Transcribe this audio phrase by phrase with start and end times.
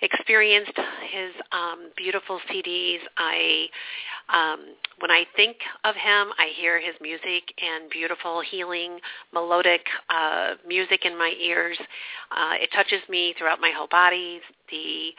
[0.03, 0.77] experienced
[1.11, 2.99] his um, beautiful CDs.
[3.17, 3.67] I,
[4.33, 4.61] um,
[5.01, 9.01] when I think of him, I hear his music and beautiful, healing,
[9.35, 9.81] melodic
[10.11, 11.79] uh, music in my ears.
[12.31, 14.41] Uh, it touches me throughout my whole body.
[14.71, 15.11] The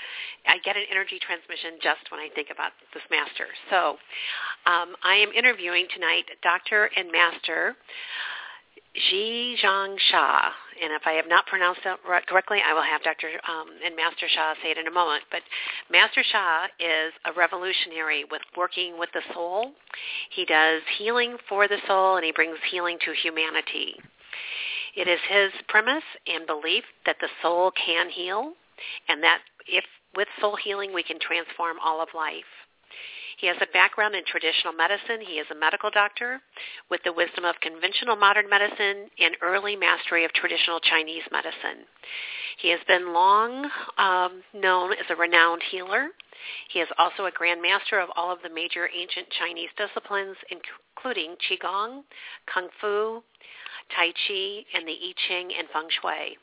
[0.48, 3.52] I get an energy transmission just when I think about this master.
[3.70, 4.00] So,
[4.66, 6.90] um, I am interviewing tonight Dr.
[6.96, 7.76] and Master.
[8.94, 13.30] Ji Zhang Sha, and if I have not pronounced it correctly, I will have Dr.
[13.48, 15.24] Um, and Master Sha say it in a moment.
[15.32, 15.42] But
[15.90, 19.72] Master Sha is a revolutionary with working with the soul.
[20.30, 23.96] He does healing for the soul, and he brings healing to humanity.
[24.96, 28.54] It is his premise and belief that the soul can heal,
[29.08, 32.61] and that if with soul healing we can transform all of life.
[33.42, 35.20] He has a background in traditional medicine.
[35.26, 36.40] He is a medical doctor
[36.92, 41.90] with the wisdom of conventional modern medicine and early mastery of traditional Chinese medicine.
[42.62, 46.10] He has been long um, known as a renowned healer.
[46.70, 51.36] He is also a grand master of all of the major ancient Chinese disciplines, including
[51.42, 52.04] Qigong,
[52.46, 53.24] Kung Fu,
[53.90, 56.38] Tai Chi, and the I Ching and Feng Shui.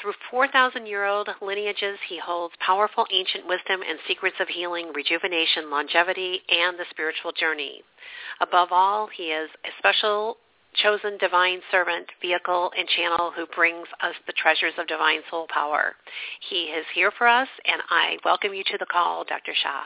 [0.00, 6.78] Through 4,000-year-old lineages, he holds powerful ancient wisdom and secrets of healing, rejuvenation, longevity, and
[6.78, 7.82] the spiritual journey.
[8.40, 10.36] Above all, he is a special
[10.82, 15.94] chosen divine servant, vehicle, and channel who brings us the treasures of divine soul power.
[16.50, 19.52] He is here for us, and I welcome you to the call, Dr.
[19.54, 19.82] Sha.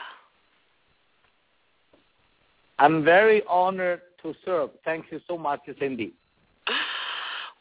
[2.79, 4.71] I'm very honored to serve.
[4.83, 6.13] Thank you so much, Cindy.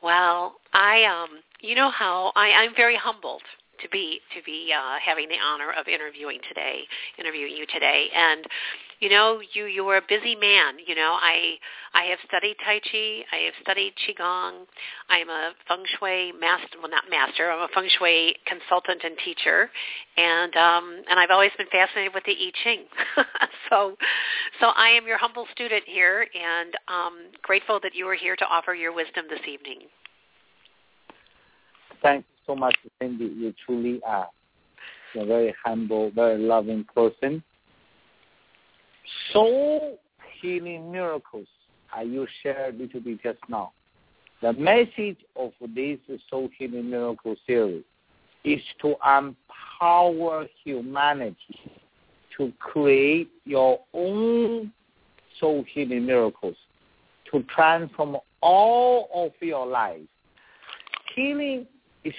[0.02, 3.42] Well, I um you know how I, I'm very humbled
[3.82, 6.82] to be to be uh, having the honor of interviewing today,
[7.18, 8.08] interviewing you today.
[8.14, 8.44] And
[9.00, 10.74] you know, you you are a busy man.
[10.84, 11.54] You know, I
[11.94, 14.66] I have studied Tai Chi, I have studied Qigong.
[15.08, 19.70] I'm a Feng Shui master, well not master, I'm a Feng Shui consultant and teacher,
[20.16, 22.82] and um, and I've always been fascinated with the I Ching.
[23.70, 23.96] so,
[24.60, 28.44] so I am your humble student here, and um, grateful that you are here to
[28.44, 29.86] offer your wisdom this evening.
[32.02, 33.26] Thank you so much, Cindy.
[33.26, 34.28] You truly are
[35.16, 37.42] a very humble, very loving person.
[39.32, 39.98] Soul
[40.40, 41.46] healing miracles,
[42.04, 43.72] you shared a little bit just now.
[44.42, 45.98] The message of this
[46.30, 47.82] soul healing miracle series
[48.44, 51.36] is to empower humanity
[52.36, 54.72] to create your own
[55.40, 56.54] soul healing miracles,
[57.32, 60.00] to transform all of your life.
[61.16, 61.66] Healing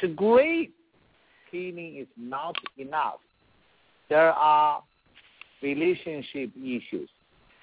[0.02, 0.72] is great.
[1.52, 3.20] Healing is not enough.
[4.10, 4.84] There are
[5.62, 7.10] relationship issues,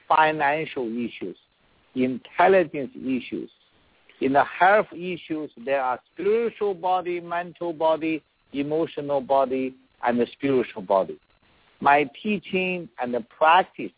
[0.09, 1.37] financial issues,
[1.95, 3.51] intelligence issues.
[4.21, 9.75] In the health issues, there are spiritual body, mental body, emotional body,
[10.05, 11.19] and the spiritual body.
[11.81, 13.93] My teaching and the practice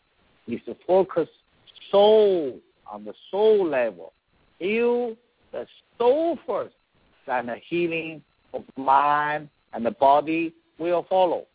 [0.48, 1.28] is to focus
[1.90, 2.58] soul
[2.90, 4.12] on the soul level.
[4.58, 5.14] Heal
[5.52, 5.66] the
[5.98, 6.74] soul first
[7.28, 8.22] then the healing
[8.54, 11.46] of mind and the body will follow.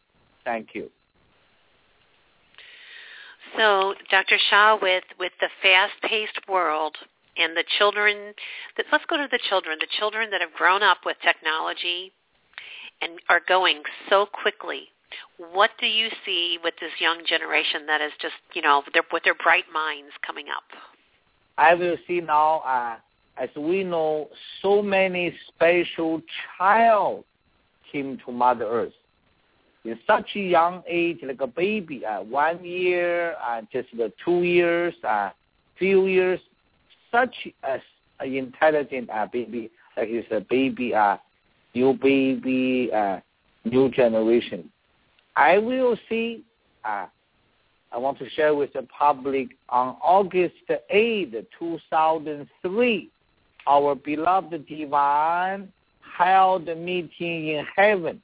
[0.46, 0.90] Thank you.
[3.58, 4.38] So, Dr.
[4.50, 6.96] Sha, with with the fast-paced world
[7.38, 8.34] and the children,
[8.78, 9.78] that let's go to the children.
[9.80, 12.12] The children that have grown up with technology
[13.02, 14.90] and are going so quickly.
[15.38, 19.24] What do you see with this young generation that is just, you know, their, with
[19.24, 20.64] their bright minds coming up?
[21.58, 22.96] I will see now, uh,
[23.38, 24.30] as we know,
[24.62, 26.22] so many special
[26.58, 27.24] child
[27.92, 28.94] came to Mother Earth.
[29.86, 34.44] In such a young age, like a baby, uh, one year, uh, just uh, two
[34.44, 35.32] years, uh,
[35.78, 36.40] few years,
[37.12, 37.82] such as
[38.20, 41.18] an intelligent uh, baby, like it's a baby, uh,
[41.76, 43.20] new baby, uh,
[43.66, 44.70] new generation.
[45.36, 46.44] I will see,
[46.86, 47.08] uh,
[47.92, 50.56] I want to share with the public on August
[50.90, 53.10] 8, 2003,
[53.68, 55.72] our beloved divine
[56.18, 58.22] held a meeting in heaven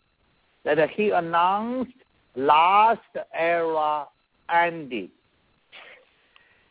[0.63, 1.91] that he announced
[2.36, 3.01] last
[3.33, 4.06] era
[4.53, 5.09] ended.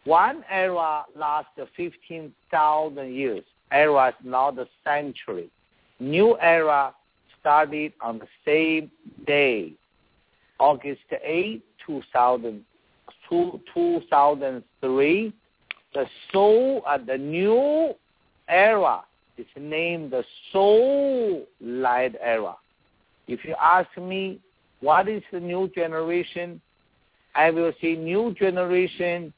[0.05, 3.45] One era lasted 15,000 years.
[3.71, 5.51] Era is not a century.
[6.01, 6.95] New era
[7.41, 8.91] started on the same
[9.27, 9.73] day,
[10.59, 12.65] August 8, 2000,
[13.29, 15.33] 2003.
[15.95, 17.95] The soul of the new
[18.49, 19.03] era
[19.37, 22.57] is named the soul light era.
[23.27, 24.41] If you ask me
[24.81, 26.61] what is the new generation,
[27.35, 29.33] I will say new generation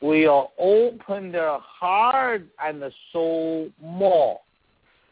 [0.00, 4.40] will open their heart and the soul more.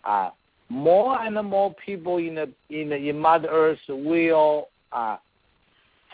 [0.04, 0.30] Uh,
[0.68, 5.16] more and more people in the in the in Mother Earth will uh,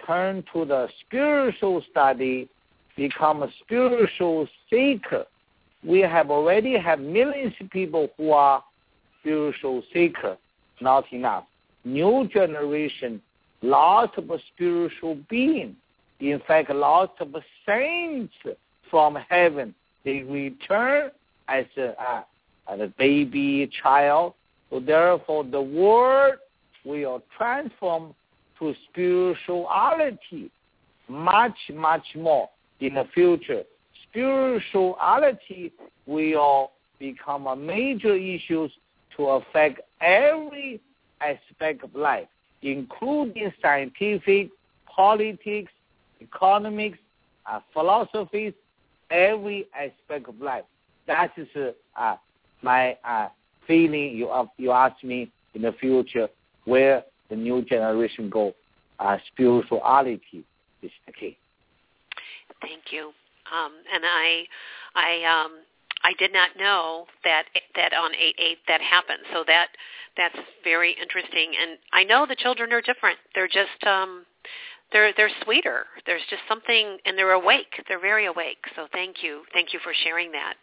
[0.06, 2.48] turn to the spiritual study,
[2.96, 5.24] become a spiritual seeker.
[5.84, 8.62] We have already have millions of people who are
[9.20, 10.36] spiritual seeker.
[10.80, 11.44] Not enough.
[11.84, 13.20] New generation,
[13.62, 15.76] lots of spiritual being.
[16.20, 17.34] In fact, lots of
[17.66, 18.34] saints
[18.90, 19.74] from heaven.
[20.04, 21.10] They return
[21.48, 22.24] as a,
[22.68, 24.34] as a baby child
[24.72, 26.36] so therefore, the world
[26.86, 28.14] will transform
[28.58, 30.50] to spirituality
[31.08, 32.48] much, much more
[32.80, 33.64] in the future.
[34.12, 35.72] Spirituality
[36.06, 38.68] will become a major issue
[39.16, 40.80] to affect every
[41.20, 42.28] aspect of life,
[42.62, 44.50] including scientific,
[44.86, 45.72] politics,
[46.20, 46.98] economics,
[47.50, 48.52] uh, philosophies,
[49.10, 50.64] every aspect of life.
[51.06, 51.48] That is
[51.96, 52.16] uh,
[52.62, 53.28] my uh,
[53.66, 56.28] feeling you you ask me in the future
[56.64, 58.54] where the new generation go.
[58.98, 60.44] Uh, spirituality
[60.82, 61.36] is the key.
[62.60, 63.12] Thank you.
[63.52, 64.44] Um, and I,
[64.94, 65.52] I, um,
[66.04, 67.44] I did not know that
[67.76, 69.22] that on eight eight that happened.
[69.32, 69.68] So that
[70.16, 71.52] that's very interesting.
[71.60, 73.18] And I know the children are different.
[73.34, 74.26] They're just um,
[74.92, 75.86] they're they're sweeter.
[76.06, 77.82] There's just something, and they're awake.
[77.88, 78.64] They're very awake.
[78.76, 80.54] So thank you, thank you for sharing that.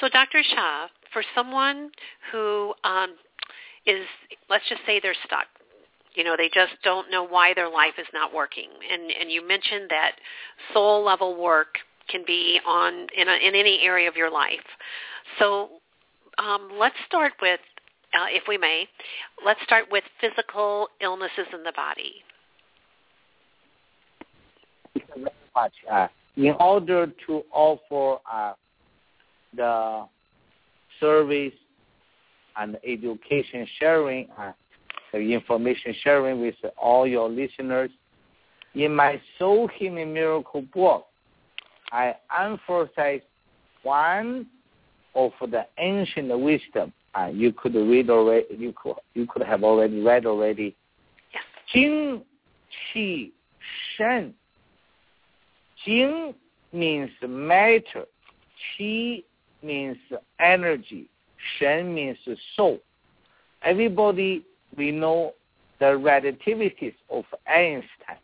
[0.00, 0.42] So Dr.
[0.42, 1.90] Sha, for someone
[2.30, 3.14] who um,
[3.86, 4.06] is,
[4.48, 5.46] let's just say they're stuck.
[6.14, 8.68] You know, they just don't know why their life is not working.
[8.92, 10.12] And and you mentioned that
[10.72, 11.78] soul level work
[12.12, 14.68] can be on in a, in any area of your life.
[15.38, 15.70] So
[16.38, 17.60] um, let's start with,
[18.14, 18.86] uh, if we may,
[19.44, 22.12] let's start with physical illnesses in the body.
[24.94, 25.72] Thank you very much.
[25.90, 28.52] Uh, in order to offer uh,
[29.56, 30.06] the
[31.00, 31.52] service
[32.56, 34.52] and education sharing, uh,
[35.12, 37.90] the information sharing with all your listeners.
[38.74, 41.06] In my Soul Healing Miracle book,
[41.92, 43.20] I emphasize
[43.82, 44.46] one
[45.14, 46.92] of the ancient wisdom.
[47.14, 48.46] Uh, you could read already.
[48.56, 50.74] You could you could have already read already.
[51.72, 52.22] Jing,
[52.94, 53.30] qi,
[53.96, 54.34] shen.
[55.84, 56.34] Jing
[56.72, 58.06] means matter.
[58.78, 59.24] Qi
[59.62, 59.98] means
[60.40, 61.08] energy.
[61.58, 62.16] Shen means
[62.56, 62.78] soul.
[63.62, 64.44] Everybody,
[64.76, 65.34] we know
[65.78, 68.18] the relativities of Einstein.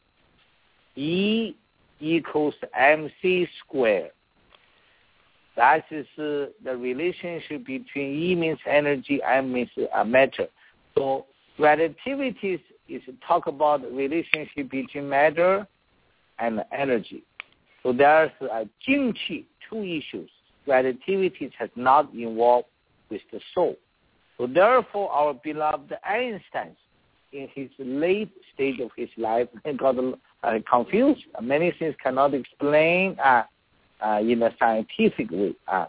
[0.96, 1.54] E
[2.00, 4.10] equals mc squared.
[5.56, 10.46] That is uh, the relationship between E means energy, M means uh, matter.
[10.96, 11.26] So
[11.58, 15.66] relativities is talk about relationship between matter
[16.38, 17.24] and energy.
[17.82, 20.30] So there's a Jingqi, two issues
[20.68, 22.68] relativity has not involved
[23.10, 23.76] with the soul.
[24.36, 26.76] So therefore, our beloved Einstein,
[27.32, 29.96] in his late stage of his life, got
[30.42, 31.24] uh, confused.
[31.42, 33.44] Many things cannot explain uh,
[34.04, 35.54] uh, in a scientific way.
[35.66, 35.86] Uh,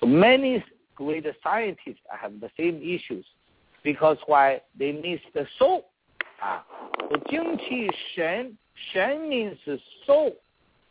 [0.00, 0.64] so many
[0.94, 3.24] great scientists have the same issues
[3.82, 5.86] because why they miss the soul.
[6.42, 6.60] Uh,
[7.10, 8.56] so Jingqi Shen,
[8.92, 9.58] Shen means
[10.06, 10.32] soul.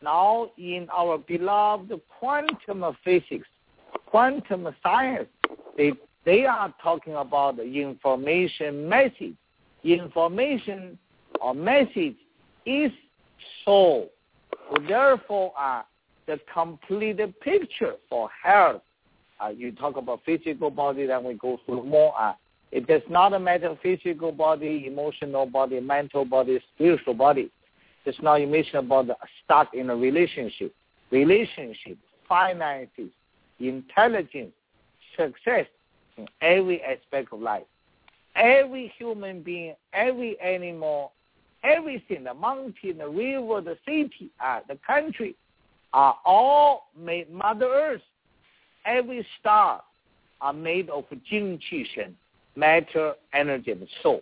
[0.03, 3.47] now in our beloved quantum physics,
[4.05, 5.27] quantum science,
[5.77, 5.93] they
[6.25, 9.35] they are talking about the information message.
[9.83, 10.99] Information
[11.41, 12.15] or message
[12.65, 12.91] is
[13.65, 14.09] soul.
[14.69, 15.83] So therefore, uh,
[16.27, 18.81] the complete picture for health.
[19.43, 22.13] Uh, you talk about physical body, then we go through more.
[22.19, 22.33] Uh,
[22.71, 27.49] it does not matter physical body, emotional body, mental body, spiritual body.
[28.05, 30.73] It's not you mention about the start in a relationship,
[31.11, 31.97] relationship,
[32.27, 33.09] finances,
[33.59, 34.51] intelligence,
[35.17, 35.65] success
[36.17, 37.63] in every aspect of life.
[38.35, 41.13] Every human being, every animal,
[41.63, 45.35] everything, the mountain, the river, the city, uh, the country,
[45.93, 48.01] are all made Mother Earth.
[48.85, 49.81] Every star
[50.41, 52.15] are made of Jing Qi Shen,
[52.55, 54.21] matter, energy, and soul.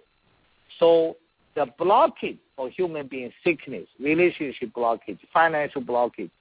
[0.80, 1.18] So
[1.56, 6.32] the blockage for human being sickness, relationship blockage, financial blockage,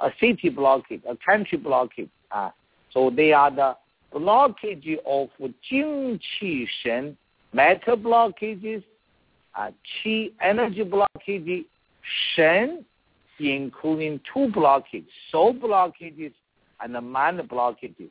[0.00, 2.08] a city blockage, a country blockage.
[2.30, 2.50] Uh,
[2.92, 3.76] so they are the
[4.14, 5.28] blockage of
[5.68, 7.16] Jing Qi Shen,
[7.52, 8.82] matter blockages,
[9.58, 11.64] Qi energy blockage,
[12.34, 12.84] Shen
[13.38, 16.32] including two blockages, soul blockages
[16.80, 18.10] and the mind blockages.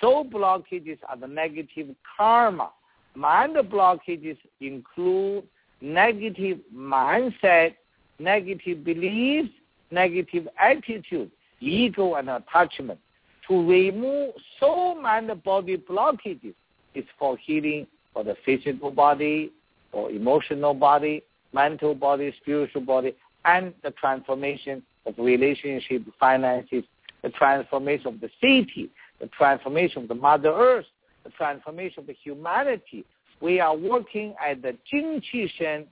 [0.00, 2.70] Soul blockages are the negative karma.
[3.14, 5.44] Mind blockages include
[5.80, 7.74] negative mindset,
[8.18, 9.50] negative beliefs,
[9.90, 13.00] negative attitude, ego and attachment.
[13.48, 16.54] To remove soul mind body blockages
[16.94, 19.52] is for healing for the physical body,
[19.92, 26.84] for emotional body, mental body, spiritual body, and the transformation of relationship, finances,
[27.22, 30.86] the transformation of the city, the transformation of the Mother Earth,
[31.24, 33.04] the transformation of the humanity.
[33.40, 35.86] We are working at the Jing Qi Shen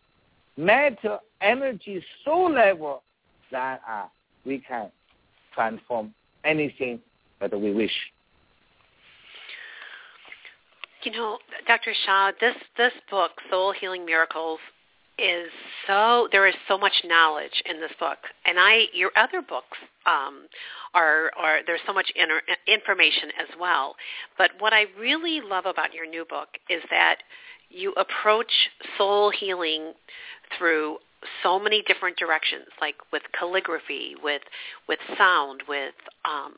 [0.57, 3.03] matter, energy, soul level
[3.51, 4.07] that uh,
[4.45, 4.91] we can
[5.55, 6.13] transform
[6.45, 7.01] anything
[7.41, 7.93] that we wish.
[11.09, 11.95] You know, Dr.
[12.05, 14.61] Sha, this this book, Soul Healing Miracles,
[15.19, 15.49] is
[15.87, 20.47] so there is so much knowledge in this book and i your other books um
[20.95, 23.97] are are there's so much inter, information as well
[24.37, 27.17] but what i really love about your new book is that
[27.71, 28.53] you approach
[28.97, 29.93] soul healing
[30.57, 30.99] through
[31.43, 34.43] so many different directions like with calligraphy with
[34.89, 36.55] with sound with um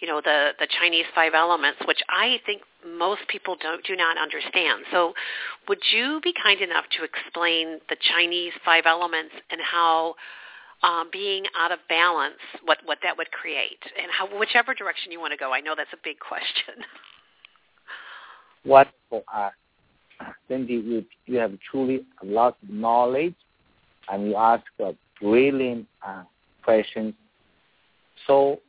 [0.00, 4.16] you know the the Chinese five elements, which I think most people don't do not
[4.18, 4.84] understand.
[4.90, 5.14] So,
[5.68, 10.14] would you be kind enough to explain the Chinese five elements and how
[10.82, 15.20] um, being out of balance, what what that would create, and how whichever direction you
[15.20, 15.52] want to go?
[15.52, 16.84] I know that's a big question.
[18.64, 19.50] Wonderful, uh,
[20.48, 20.74] Cindy.
[20.74, 23.34] You you have truly a lot of knowledge,
[24.10, 26.24] and you ask a brilliant uh,
[26.62, 27.14] questions.
[28.26, 28.60] So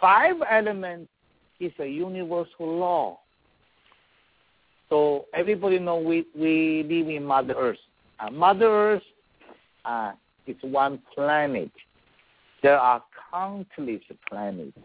[0.00, 1.10] five elements
[1.60, 3.18] is a universal law.
[4.90, 7.78] So everybody know we, we live in Mother Earth.
[8.20, 9.02] Uh, Mother Earth
[9.84, 10.12] uh,
[10.46, 11.70] is one planet.
[12.62, 14.76] There are countless planets,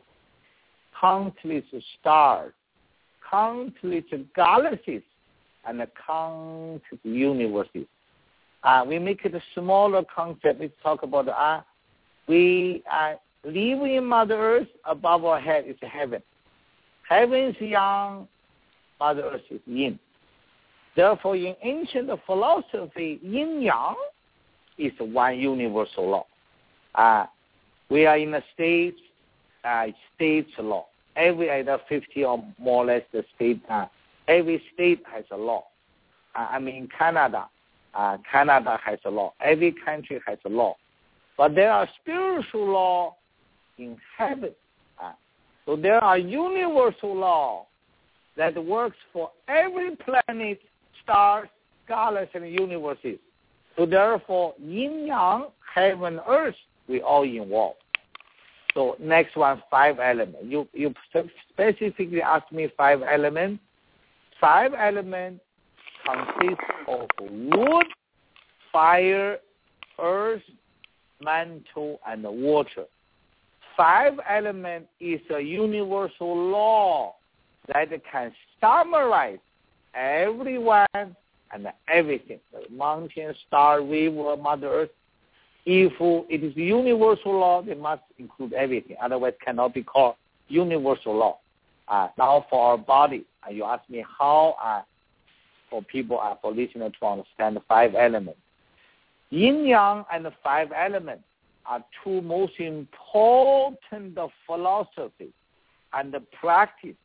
[0.99, 1.63] countless
[1.99, 2.53] stars,
[3.29, 4.03] countless
[4.35, 5.01] galaxies,
[5.65, 7.85] and countless universes.
[8.63, 10.59] Uh, we make it a smaller concept.
[10.59, 11.61] We talk about uh,
[12.27, 16.21] we uh, living in Mother Earth, above our head is heaven.
[17.07, 18.27] Heaven is yang,
[18.99, 19.99] Mother Earth is yin.
[20.95, 23.95] Therefore, in ancient philosophy, yin yang
[24.77, 26.25] is one universal law.
[26.95, 27.25] Uh,
[27.89, 28.97] we are in a state,
[29.63, 30.85] uh, state's law.
[31.15, 33.85] Every either 50 or more or less the state, uh,
[34.27, 35.65] every state has a law.
[36.35, 37.47] Uh, I mean, Canada,
[37.93, 39.33] uh, Canada has a law.
[39.41, 40.75] Every country has a law.
[41.37, 43.15] But there are spiritual law
[43.79, 44.51] in heaven.
[45.65, 47.67] So there are universal laws
[48.37, 50.59] that works for every planet,
[51.03, 51.47] stars,
[51.87, 53.19] galaxies, and universes.
[53.77, 56.55] So therefore, yin yang, heaven, earth,
[56.87, 57.77] we all involved.
[58.73, 60.39] So next one, five elements.
[60.43, 60.93] You you
[61.51, 63.61] specifically asked me five elements.
[64.41, 65.41] Five elements
[66.05, 67.85] consist of wood,
[68.71, 69.37] fire,
[69.99, 70.41] earth,
[71.21, 72.85] metal, and water
[73.79, 77.15] five element is a universal law
[77.73, 79.39] that can summarize
[79.93, 82.41] everyone and everything.
[82.51, 84.89] The mountain, star, river, Mother Earth.
[85.65, 85.93] If
[86.29, 88.97] it is universal law, it must include everything.
[89.01, 90.15] Otherwise, cannot be called
[90.49, 91.37] universal law.
[91.87, 94.81] Uh, now, for our body, uh, you ask me how uh,
[95.69, 98.39] for people, uh, for listeners to understand the five elements.
[99.29, 101.23] Yin Yang and the five elements
[101.69, 105.29] are two most important philosophy
[105.93, 106.95] and the practice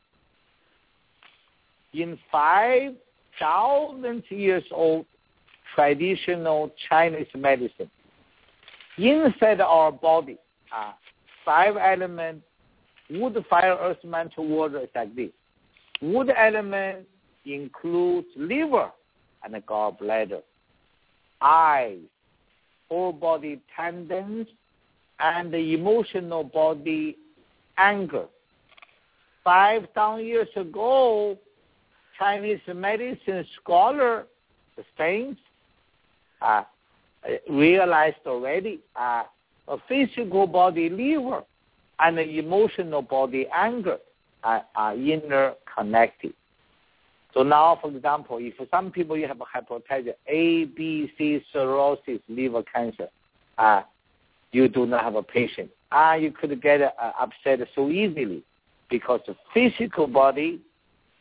[1.93, 5.05] in 5,000 years old
[5.75, 7.89] traditional Chinese medicine.
[8.97, 10.37] Inside our body
[10.71, 10.95] are
[11.43, 12.43] five elements,
[13.09, 15.31] wood, fire, earth, metal, water is like this.
[16.01, 17.05] Wood element
[17.45, 18.91] includes liver
[19.43, 20.41] and gallbladder,
[21.41, 21.99] eyes,
[22.95, 24.47] whole body tendons,
[25.19, 27.17] and the emotional body
[27.77, 28.25] anger.
[29.43, 31.37] Five thousand years ago,
[32.17, 34.25] Chinese medicine scholar,
[34.77, 35.41] the saints,
[36.41, 36.63] uh,
[37.49, 39.23] realized already uh,
[39.67, 41.43] a physical body liver
[41.99, 43.97] and the emotional body anger
[44.43, 46.33] are, are interconnected.
[47.35, 52.21] So now, for example, if some people you have a hypertension, A, B, C, cirrhosis,
[52.29, 53.09] liver cancer,
[53.57, 53.81] uh,
[54.53, 55.69] you do not have a patient.
[55.91, 58.41] Ah, uh, you could get uh, upset so easily
[58.89, 60.61] because the physical body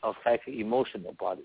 [0.05, 1.43] affects emotional body.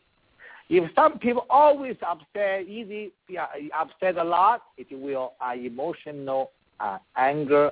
[0.70, 7.00] If some people always upset, easy, yeah, upset a lot, it will uh, emotional uh,
[7.18, 7.72] anger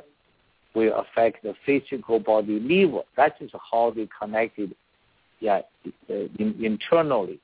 [0.74, 3.04] will affect the physical body liver.
[3.16, 4.74] That is how they connected
[5.40, 5.62] yeah,
[6.08, 7.40] in, internally.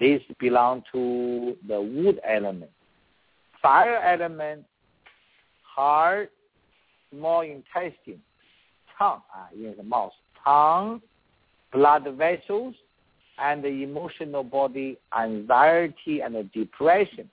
[0.00, 2.70] This belong to the wood element.
[3.60, 4.64] Fire element,
[5.62, 6.30] heart,
[7.10, 8.20] small intestine,
[8.98, 10.12] tongue, uh, in the mouth,
[10.44, 11.00] tongue,
[11.72, 12.74] blood vessels,
[13.38, 17.30] and the emotional body, anxiety and depression.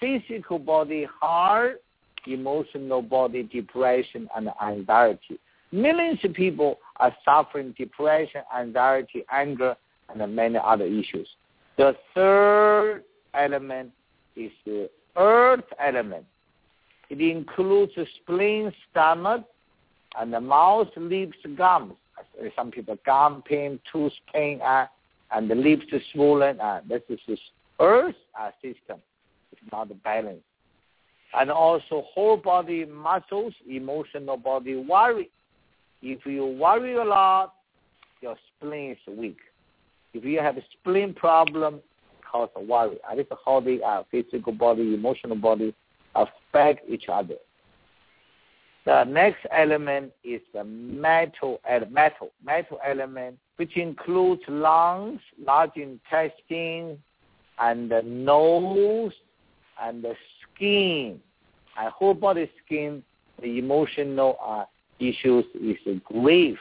[0.00, 1.82] Physical body, heart,
[2.26, 5.38] emotional body, depression, and anxiety.
[5.72, 9.74] Millions of people are suffering depression, anxiety, anger,
[10.08, 11.28] and many other issues.
[11.76, 13.04] The third
[13.34, 13.90] element
[14.36, 16.26] is the earth element.
[17.08, 19.44] It includes the spleen, stomach,
[20.18, 21.94] and the mouth, lips, gums.
[22.54, 24.86] Some people gum pain, tooth pain, uh,
[25.32, 26.60] and the lips swollen.
[26.60, 27.36] Uh, this is the
[27.80, 29.00] earth uh, system.
[29.52, 30.44] It's not balanced.
[31.38, 35.30] And also whole body muscles, emotional body worry.
[36.02, 37.54] If you worry a lot,
[38.20, 39.38] your spleen is weak.
[40.14, 41.80] If you have a spleen problem,
[42.30, 42.98] cause a worry.
[43.08, 45.74] And this is how the uh, physical body, emotional body
[46.14, 47.36] affect each other.
[48.86, 51.60] The next element is the metal,
[51.90, 56.98] metal, metal element, which includes lungs, large intestine,
[57.58, 59.12] and the nose,
[59.82, 61.20] and the skin,
[61.78, 63.02] and whole body skin,
[63.40, 64.64] the emotional uh,
[65.00, 66.58] issues is grief.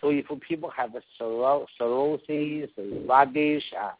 [0.00, 2.68] So if people have a psoriasis,
[3.08, 3.90] radish, uh,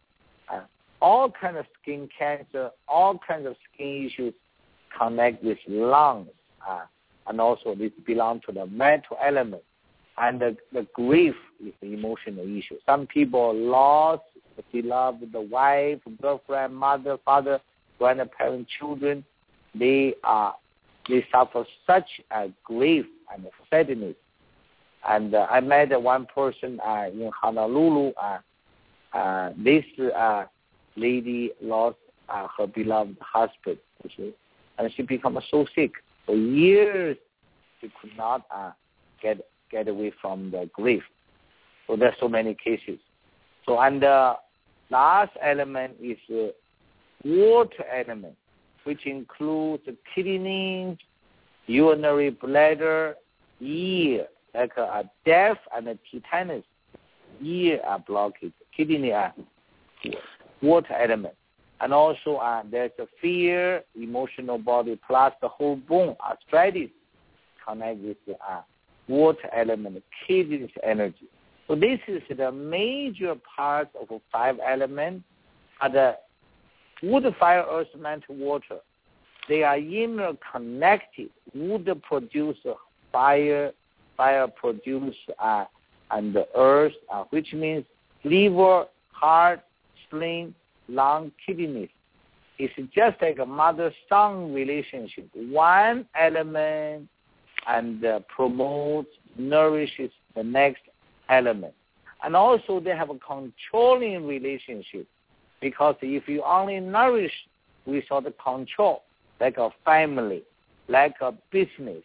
[0.52, 0.60] uh,
[1.00, 4.34] all kind of skin cancer, all kinds of skin issues
[4.96, 6.28] connect with lungs,
[6.68, 6.82] uh,
[7.26, 9.62] and also this belong to the metal element.
[10.18, 12.76] And the, the grief is the emotional issue.
[12.86, 14.22] Some people lost
[14.56, 17.60] the beloved the wife, girlfriend, mother, father,
[17.98, 19.24] grandparent, children.
[19.74, 20.54] They are
[21.08, 24.16] they suffer such a grief and sadness.
[25.08, 28.12] And uh, I met one person uh, in Honolulu.
[28.20, 28.38] Uh,
[29.16, 29.84] uh, this
[30.16, 30.44] uh,
[30.96, 31.96] lady lost
[32.28, 33.78] uh, her beloved husband,
[34.78, 35.92] and she became so sick
[36.26, 37.16] for years.
[37.80, 38.72] She could not uh,
[39.22, 39.38] get
[39.70, 41.02] get away from the grief.
[41.86, 42.98] So there's so many cases.
[43.64, 44.34] So and the
[44.90, 46.48] last element is uh,
[47.24, 48.36] water element,
[48.86, 49.82] which includes
[50.14, 50.96] kidney,
[51.66, 53.16] urinary bladder,
[53.60, 56.62] ear, like a, deaf and a tinnitus,
[57.42, 58.44] ear are blocked,
[58.76, 59.34] kidney are
[60.62, 61.34] water element.
[61.80, 66.90] And also uh, there's a fear, emotional body, plus the whole bone, arthritis,
[67.66, 68.62] connect with the uh,
[69.08, 71.26] water element, kidney energy.
[71.66, 75.24] So this is the major part of five elements.
[75.80, 76.16] Are the
[77.02, 78.78] wood, fire, earth, metal, water
[79.48, 81.30] they are interconnected.
[81.54, 82.56] Wood produce
[83.12, 83.72] fire,
[84.16, 85.64] fire produce uh,
[86.10, 87.84] and the earth, uh, which means
[88.24, 89.60] liver, heart,
[90.06, 90.54] spleen,
[90.88, 91.88] lung, kidneys.
[92.58, 95.28] It's just like a mother-son relationship.
[95.34, 97.08] One element
[97.68, 100.82] and uh, promotes, nourishes the next
[101.28, 101.74] element.
[102.24, 105.06] And also they have a controlling relationship
[105.60, 107.32] because if you only nourish
[107.86, 109.02] without control,
[109.40, 110.42] like a family,
[110.88, 112.02] like a business,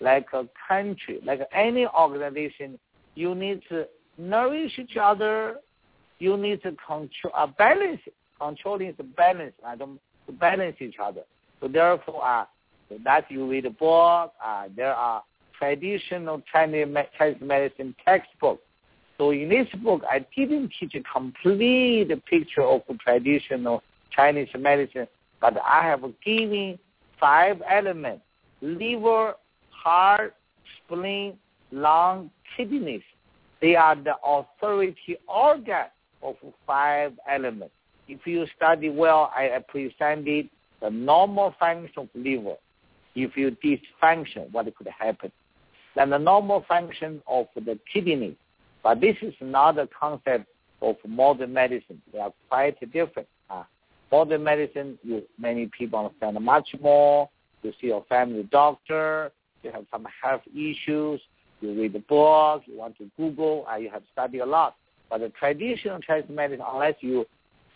[0.00, 2.78] like a country, like any organization,
[3.14, 3.86] you need to
[4.18, 5.56] nourish each other.
[6.18, 8.00] You need to control, uh, balance,
[8.38, 9.98] controlling the balance, uh, to
[10.38, 11.22] balance each other.
[11.60, 12.44] So therefore, uh,
[13.04, 14.32] that you read a book.
[14.44, 15.22] Uh, there are
[15.58, 16.86] traditional Chinese,
[17.16, 18.62] Chinese medicine textbooks.
[19.20, 25.06] So in this book, I didn't teach a complete picture of traditional Chinese medicine,
[25.42, 26.78] but I have given
[27.20, 28.22] five elements:
[28.62, 29.34] liver,
[29.68, 30.34] heart,
[30.78, 31.34] spleen,
[31.70, 33.02] lung, kidneys.
[33.60, 35.88] They are the authority organ
[36.22, 37.74] of five elements.
[38.08, 40.48] If you study well, I presented
[40.80, 42.54] the normal function of liver.
[43.14, 45.30] If you dysfunction, what could happen?
[45.94, 48.38] Then the normal function of the kidney.
[48.82, 50.46] But this is not the concept
[50.82, 52.00] of modern medicine.
[52.12, 53.28] They are quite different.
[53.48, 53.64] Uh,
[54.10, 57.28] modern medicine, you, many people understand much more.
[57.62, 59.32] You see your family doctor.
[59.62, 61.20] You have some health issues.
[61.60, 62.62] You read the book.
[62.66, 63.66] You want to Google.
[63.70, 64.76] Uh, you have studied a lot.
[65.10, 67.26] But the traditional Chinese medicine, unless you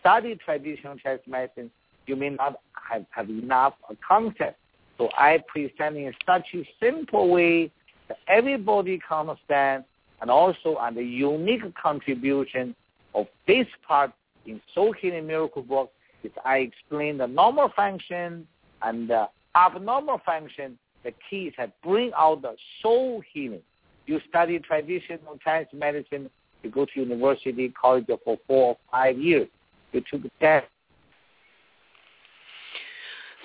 [0.00, 1.70] study traditional Chinese medicine,
[2.06, 4.58] you may not have, have enough a concept.
[4.98, 7.70] So I present in such a simple way
[8.08, 9.84] that everybody can understand
[10.24, 12.74] and also on the unique contribution
[13.14, 14.10] of this part
[14.46, 18.46] in Soul Healing Miracle Book is I explain the normal function
[18.80, 20.78] and the abnormal function.
[21.04, 23.60] The key is to bring out the soul healing.
[24.06, 26.30] You study traditional Chinese medicine,
[26.62, 29.48] you go to university, college for four or five years.
[29.92, 30.66] You took test.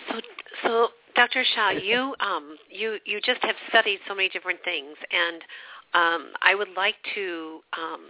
[0.09, 0.21] So,
[0.63, 1.43] so Dr.
[1.53, 5.43] Sha, you um, you you just have studied so many different things, and
[5.93, 8.01] um, I would like to um,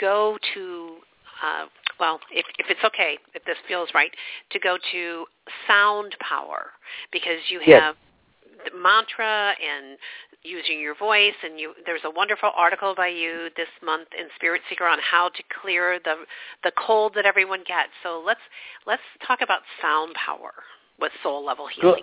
[0.00, 0.96] go to,
[1.44, 1.66] uh,
[2.00, 4.10] well, if, if it's okay, if this feels right,
[4.50, 5.26] to go to
[5.66, 6.66] sound power
[7.12, 8.70] because you have yes.
[8.72, 9.98] the mantra and
[10.44, 14.62] using your voice and you there's a wonderful article by you this month in Spirit
[14.70, 16.14] Seeker on how to clear the
[16.62, 17.90] the cold that everyone gets.
[18.02, 18.40] So let's
[18.86, 20.52] let's talk about sound power
[21.00, 22.02] with soul level healing.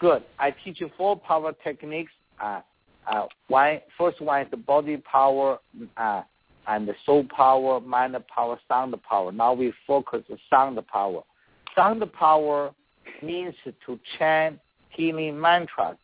[0.00, 0.20] Good.
[0.20, 0.24] Good.
[0.38, 2.12] I teach you four power techniques.
[2.42, 2.60] Uh,
[3.06, 5.58] uh, one first one is the body power
[5.96, 6.22] uh,
[6.66, 9.32] and the soul power, mind power, sound power.
[9.32, 11.22] Now we focus on sound power.
[11.74, 12.72] Sound power
[13.22, 14.58] means to chant
[14.90, 15.96] healing mantras.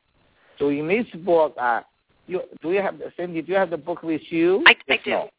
[0.58, 1.80] So in this book, uh,
[2.26, 3.42] you, do you have Cindy?
[3.42, 4.62] Do you have the book with you?
[4.66, 5.10] I, I do.
[5.10, 5.30] No.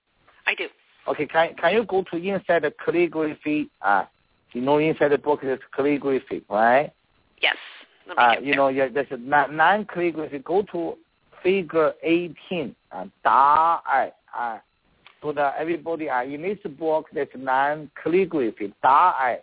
[0.46, 0.68] I do.
[1.08, 3.70] Okay, can can you go to inside the calligraphy?
[3.82, 4.06] Uh,
[4.52, 6.92] you know, inside the book is calligraphy, right?
[7.42, 7.56] Yes.
[8.18, 10.40] Uh, you know, yeah, there's a non-calligraphy.
[10.40, 10.98] Go to
[11.43, 14.63] figure 18, uh, 答案啊。
[15.21, 19.41] So that everybody uh, in this book there's nine calligraphy 答案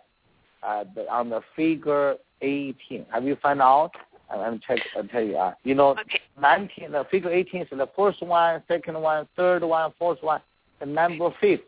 [0.62, 3.06] uh, the, on the figure 18.
[3.10, 3.92] Have you found out?
[4.30, 4.78] I'm check.
[4.96, 5.36] I'll tell you.
[5.36, 6.20] Uh, you know, okay.
[6.40, 6.92] 19.
[6.92, 10.40] The figure 18 is the first one, second one, third one, fourth one,
[10.80, 11.60] the number fifth.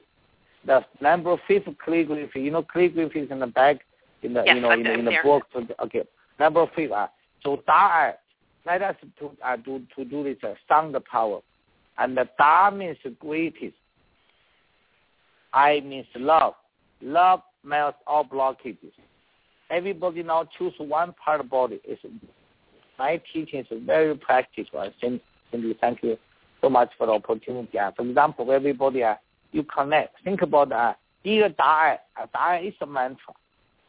[0.66, 2.40] The number fifth calligraphy.
[2.40, 3.78] You know, calligraphy is in the back,
[4.22, 5.22] in the yes, you know in, in the there.
[5.22, 5.44] book.
[5.52, 6.02] So, okay,
[6.40, 6.90] number fifth.
[6.90, 7.06] Uh,
[7.44, 8.16] so 答案
[8.66, 11.40] let us to uh, do to do this uh, sound power,
[11.96, 13.74] and the Da means greatest.
[15.52, 16.54] I means love.
[17.00, 18.92] Love melts all blockages.
[19.70, 21.80] Everybody now choose one part of body.
[21.84, 22.02] It's,
[22.98, 24.90] my teaching is very practical.
[25.00, 26.18] Cindy, thank you
[26.60, 27.78] so much for the opportunity.
[27.78, 29.14] Uh, for example, everybody, uh,
[29.52, 30.22] you connect.
[30.24, 33.34] Think about uh, 第一个答案，啊，答案 is a mantra.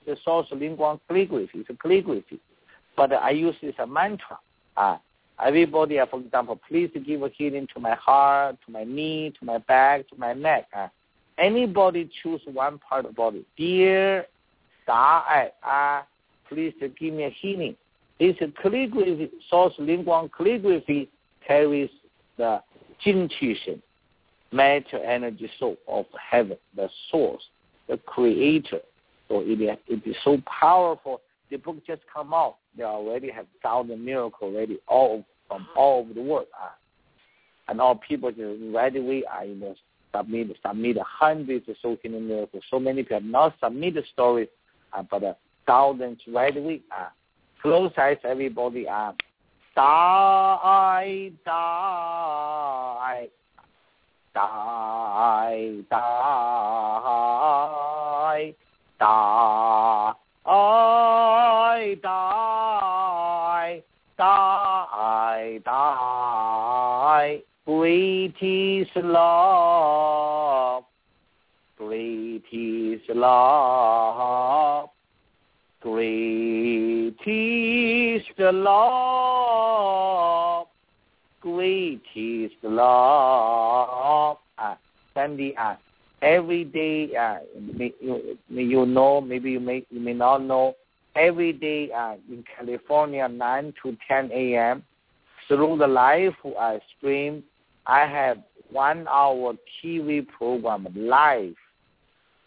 [0.06, 2.40] The source 灵光 calligraphy is a calligraphy,
[2.96, 4.40] but I use it as a mantra.
[4.77, 4.97] Uh,
[5.45, 9.45] everybody, uh, for example, please give a healing to my heart, to my knee, to
[9.45, 10.67] my back, to my neck.
[10.77, 10.89] Uh,
[11.39, 13.45] anybody choose one part of the body.
[13.57, 14.27] Dear
[14.87, 15.23] Da
[15.67, 16.03] uh,
[16.49, 17.77] please give me a healing.
[18.21, 21.09] This calligraphy, source Lingguang calligraphy
[21.47, 21.91] carries
[22.37, 22.63] the
[23.03, 23.81] Jing Qi
[24.53, 27.43] matter energy soul of heaven, the source,
[27.89, 28.81] the creator.
[29.29, 34.05] So it, it is so powerful the book just come out, they already have thousand
[34.05, 36.47] miracles already all from all over the world.
[36.61, 36.71] Uh,
[37.69, 39.75] and all people just right away are you know
[40.15, 42.63] submit submit hundreds of so many miracles.
[42.71, 44.49] So many people have not submitted stories,
[44.93, 45.35] uh, but uh,
[45.67, 46.81] thousands right away.
[46.97, 47.09] Uh,
[47.63, 48.89] close eyes, everybody.
[48.89, 49.13] Uh,
[49.75, 53.29] die, die,
[54.35, 56.01] die, die,
[59.01, 60.15] die.
[60.47, 61.34] I
[61.75, 63.83] die,
[64.17, 67.43] die, die.
[67.67, 70.85] Great is love,
[71.79, 74.91] great is love,
[75.81, 80.67] great is the love,
[81.41, 84.37] great is the love.
[84.59, 84.77] Ah,
[85.15, 85.79] Sandy, ah,
[86.21, 90.75] every day, uh, may, you, may you know, maybe you may you may not know,
[91.15, 94.83] every day uh, in California, 9 to 10 a.m.
[95.49, 97.43] Through the live uh, stream,
[97.87, 98.39] I have
[98.71, 101.55] one hour TV program live.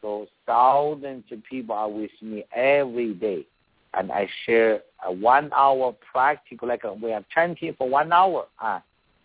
[0.02, 3.46] So thousands of people are with me every day.
[3.94, 8.46] And I share a one hour practical, like uh, we have chanting for one hour.
[8.62, 8.80] Uh,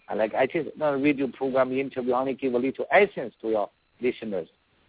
[0.09, 3.71] and like I just not video program interview, only give a little essence to your
[4.01, 4.49] listeners.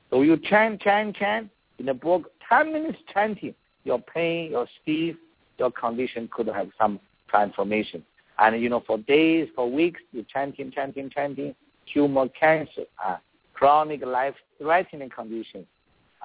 [0.09, 1.49] So you chant, chant, chant.
[1.79, 5.15] In the book, 10 minutes chanting, your pain, your stiff,
[5.57, 8.03] your condition could have some transformation.
[8.39, 11.55] And, you know, for days, for weeks, you chanting, chanting, chanting,
[11.93, 13.17] tumor, cancer, uh,
[13.53, 15.65] chronic life-threatening conditions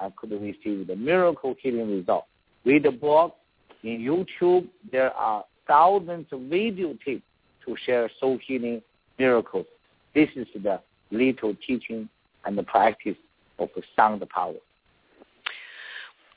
[0.01, 2.25] uh, could receive the miracle healing result.
[2.65, 3.35] Read the book.
[3.83, 7.21] In YouTube, there are thousands of video tips
[7.65, 8.81] to share soul healing
[9.17, 9.65] miracles.
[10.13, 12.09] This is the little teaching
[12.45, 13.15] and the practice
[13.59, 14.55] of sound power.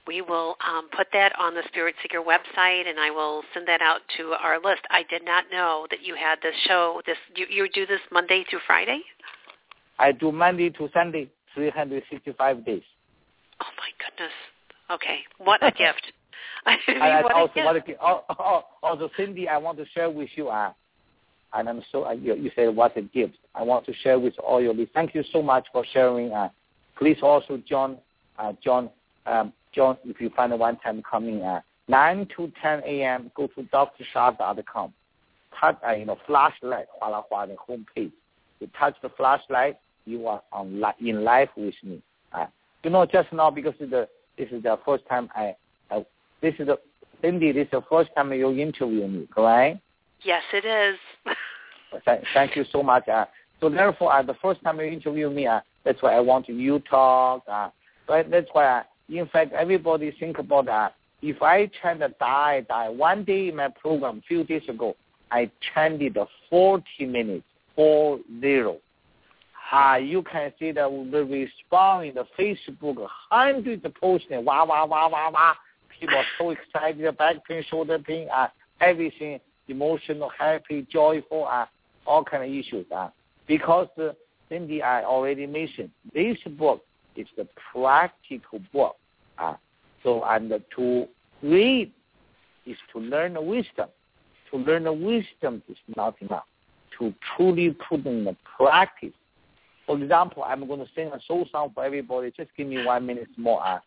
[0.06, 3.80] We will um, put that on the Spirit Seeker website, and I will send that
[3.80, 4.82] out to our list.
[4.90, 7.00] I did not know that you had this show.
[7.06, 9.00] This you, you do this Monday through Friday.
[9.98, 12.82] I do Monday to Sunday, 365 days.
[13.60, 14.32] Oh my goodness!
[14.90, 16.12] Okay, what a gift!
[16.66, 17.98] I mean, what also, a what gift.
[18.00, 20.48] a, also, Cindy, I want to share with you.
[20.48, 20.72] Uh,
[21.54, 23.34] and I'm so uh, you, you said what a gift.
[23.54, 24.90] I want to share with all your listeners.
[24.94, 26.32] Thank you so much for sharing.
[26.32, 26.48] Uh,
[26.96, 27.98] please also join
[28.38, 28.90] uh, John
[29.26, 33.48] um, John, if you find a one time coming at 9 to 10 a.m., go
[33.48, 34.92] to drsha.com.
[35.58, 38.12] Touch, uh, you know, flashlight, Hua Hua, the homepage.
[38.60, 42.02] You touch the flashlight, you are on li- in life with me.
[42.32, 42.46] Uh,
[42.82, 44.08] you know, just now because the
[44.38, 45.54] this is the first time I,
[45.90, 46.04] I
[46.40, 46.78] this is the
[47.20, 49.80] Cindy, this is the first time you interview me, right?
[50.24, 50.98] Yes, it is.
[52.04, 53.06] thank, thank you so much.
[53.08, 53.26] Uh,
[53.60, 56.80] so therefore, uh, the first time you interview me, uh, that's why I want you
[56.80, 57.42] talk.
[57.46, 57.68] Uh,
[58.08, 60.94] so that's why in fact, everybody think about that.
[61.20, 64.96] If I to die, die one day in my program, few days ago,
[65.30, 66.16] I chanted
[66.50, 68.78] 40 minutes, four zero.
[69.72, 74.84] Uh, you can see that the response in the Facebook, hundreds of posts, wah, wah,
[74.84, 75.54] wah, wah, wah.
[75.98, 78.48] People are so excited, back pain, shoulder pain, uh,
[78.80, 81.66] everything emotional, happy, joyful, uh,
[82.06, 82.84] all kind of issues.
[82.94, 83.08] Uh,
[83.46, 84.10] because uh,
[84.48, 86.82] Cindy, I already mentioned, this book
[87.16, 88.96] is the practical book.
[89.38, 89.54] Uh,
[90.02, 91.06] so, and to
[91.42, 91.92] read
[92.66, 93.88] is to learn the wisdom.
[94.50, 96.44] To learn the wisdom is not enough.
[96.98, 99.12] To truly put in the practice.
[99.86, 102.32] For example, I'm going to sing a soul song for everybody.
[102.36, 103.64] Just give me one minute more.
[103.64, 103.78] Uh,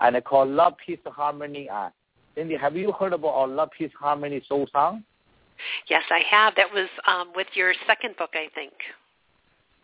[0.00, 1.68] and I call Love, Peace, Harmony.
[1.68, 1.90] Uh,
[2.34, 5.04] Cindy, have you heard about our Love, Peace, Harmony soul song?
[5.88, 6.54] Yes, I have.
[6.56, 8.72] That was um, with your second book, I think.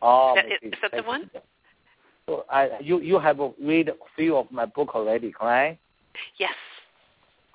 [0.01, 1.31] Oh, Is is that the one?
[2.29, 5.79] So uh, you you have read a few of my book already, right?
[6.39, 6.53] Yes.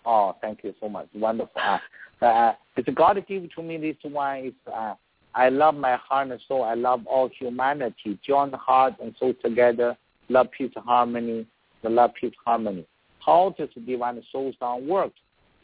[0.04, 1.08] Oh, thank you so much.
[1.14, 1.62] Wonderful.
[1.62, 1.78] Uh,
[2.26, 4.46] uh, it's God give to me this one.
[4.46, 4.96] Is uh,
[5.36, 6.64] I love my heart and soul.
[6.64, 8.18] I love all humanity.
[8.26, 9.96] Join heart and soul together.
[10.30, 11.46] Love, peace, harmony.
[11.84, 12.88] The love, peace, harmony.
[13.24, 15.14] How does the divine soul sound work?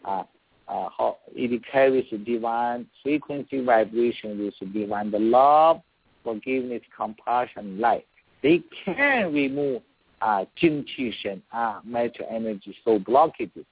[0.05, 0.23] Uh,
[0.67, 5.81] uh, how it carries the divine frequency vibration with divine the love,
[6.23, 8.05] forgiveness, compassion, light
[8.41, 9.81] they can remove
[10.21, 13.65] uh, Jing Qi Shen, uh, mental energy soul blockages.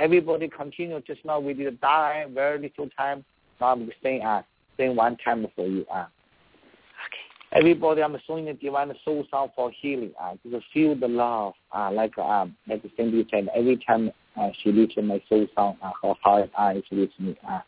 [0.00, 3.24] Everybody continue, just now we did die very little time.
[3.60, 4.42] Now I'm saying, uh,
[4.76, 5.86] saying one time for you.
[5.92, 6.06] Uh.
[7.06, 7.60] Okay.
[7.60, 10.12] Everybody, I'm showing the divine soul sound for healing.
[10.20, 14.72] Uh, just feel the love, uh, like um, like Cindy said, every time uh, she
[14.72, 17.36] listen my soul sound, uh, her heart uh, is listening.
[17.48, 17.60] Uh.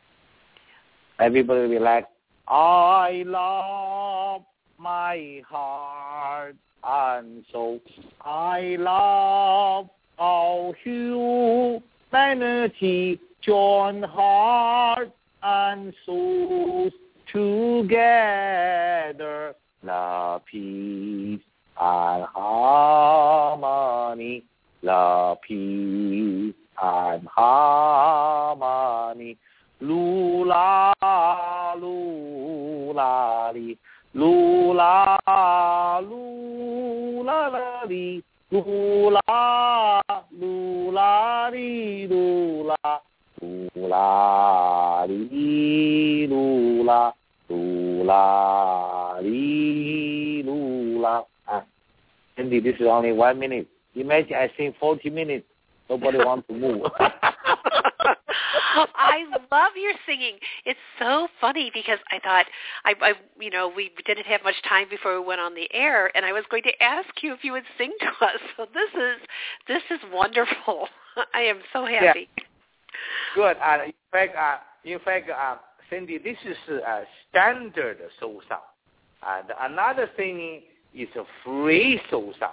[1.21, 2.09] Everybody relax.
[2.49, 4.43] I love
[4.79, 7.81] my heart and soul.
[8.21, 13.21] I love all humanity.
[13.43, 16.93] Join heart and souls
[17.33, 19.55] together.
[19.83, 21.41] Love, peace,
[21.81, 24.45] and harmony.
[24.83, 29.37] Love, peace, and harmony.
[29.81, 30.93] Lula,
[31.79, 33.53] lula,
[34.15, 34.21] li.
[34.21, 35.19] Lula,
[36.03, 38.23] lula, la, li.
[38.51, 40.03] Lula,
[40.39, 43.01] lula, li, lula.
[43.41, 47.15] Lula, li, lula.
[47.49, 51.25] Lula, li, lula.
[51.49, 51.65] Ah,
[52.37, 53.69] Cindy, this is only one minute.
[53.95, 55.47] Imagine I sing 40 minutes.
[55.91, 56.83] Nobody wants to move.
[58.75, 60.39] I love your singing.
[60.65, 62.47] It's so funny because I thought
[62.85, 66.11] I, I, you know, we didn't have much time before we went on the air,
[66.17, 68.41] and I was going to ask you if you would sing to us.
[68.57, 69.21] So this is
[69.69, 70.89] this is wonderful.
[71.35, 72.29] I am so happy.
[72.37, 72.45] Yeah.
[73.35, 73.57] Good.
[73.57, 75.57] Uh, in fact, uh, in fact, uh,
[75.91, 78.63] Cindy, this is a standard soul sound.
[79.27, 80.63] And another thing
[80.95, 82.53] is a free soul sound.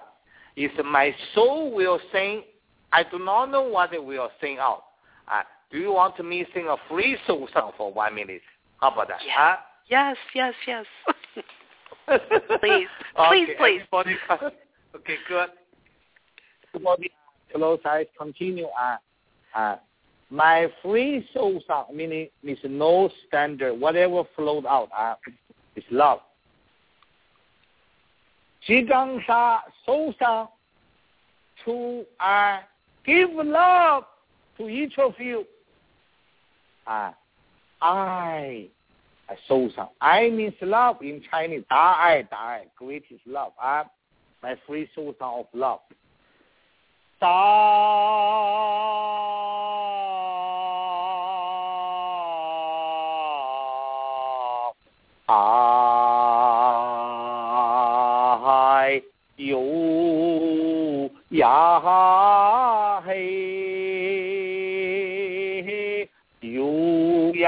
[0.55, 2.43] Is my soul will sing.
[2.91, 4.83] I do not know what it will sing out.
[5.31, 8.42] Uh, do you want me sing a free soul song for one minute?
[8.80, 9.18] How about that?
[9.26, 9.32] Yeah.
[9.36, 9.56] Huh?
[9.88, 10.84] Yes, yes, yes.
[12.60, 12.86] Please.
[13.18, 13.80] okay, Please, please.
[13.92, 14.50] everybody come-
[14.96, 15.48] okay, good.
[16.74, 17.10] Everybody
[17.54, 18.06] close eyes.
[18.18, 18.66] Continue.
[18.66, 18.96] Uh,
[19.58, 19.76] uh,
[20.30, 23.74] my free soul sound meaning is no standard.
[23.74, 25.14] Whatever flowed out uh,
[25.76, 26.20] is love.
[28.66, 30.48] 吉冈沙 soul sound
[31.64, 32.58] to uh,
[33.04, 34.04] give love
[34.58, 35.46] to each of you.
[36.86, 37.12] Uh,
[37.80, 38.68] I
[39.28, 39.90] a soul sound.
[40.00, 41.64] I means love in Chinese.
[41.68, 43.52] 大爱大爱 greatest love.
[43.60, 43.84] Uh,
[44.42, 45.80] my free soul sound of love.
[47.18, 47.28] 大
[55.26, 55.79] 爱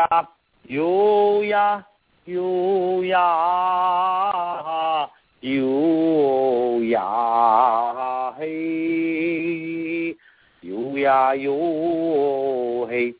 [0.03, 0.29] 呀
[0.63, 1.85] 有呀
[2.25, 3.19] 有呀
[5.39, 10.15] 有呀嘿，
[10.61, 13.15] 有呀有嘿。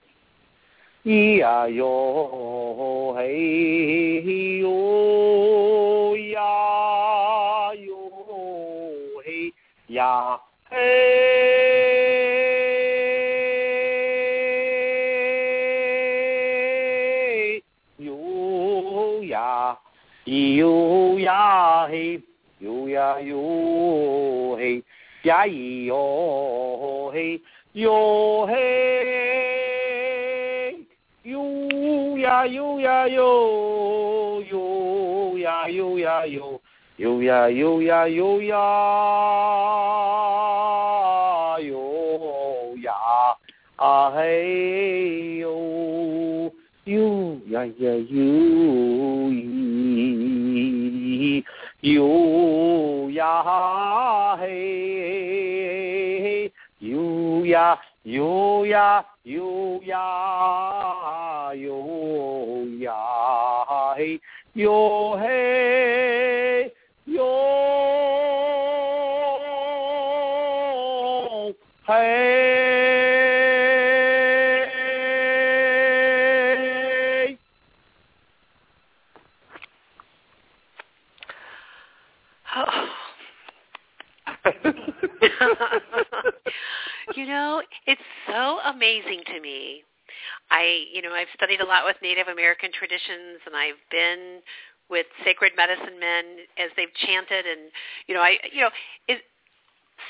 [1.03, 7.91] 咿呀哟嘿哟呀哟
[9.25, 9.53] 嘿
[9.87, 11.82] 呀嘿
[20.32, 22.20] 哟呀嘿
[22.58, 24.82] 哟呀哟嘿
[25.22, 27.40] 呀咿哟嘿
[27.72, 29.28] 哟嘿。
[31.28, 36.60] 哟呀哟呀哟哟呀哟呀哟
[36.96, 38.56] 哟呀哟呀哟呀
[41.60, 42.92] 哟呀
[43.76, 46.50] 啊嘿哟
[46.84, 49.51] 哟呀呀哟
[51.85, 52.07] yo
[53.09, 54.59] याहे
[56.83, 60.03] यूया यूया यूया
[61.55, 61.79] yo
[62.79, 64.13] याहे
[64.57, 64.77] yo
[65.19, 66.42] hey
[87.15, 89.83] you know, it's so amazing to me.
[90.51, 94.41] I, you know, I've studied a lot with Native American traditions, and I've been
[94.89, 97.71] with sacred medicine men as they've chanted, and
[98.07, 98.69] you know, I, you know,
[99.07, 99.21] it,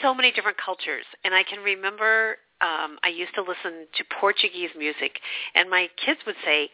[0.02, 4.72] so many different cultures, and I can remember um, I used to listen to Portuguese
[4.78, 5.20] music,
[5.56, 6.70] and my kids would say,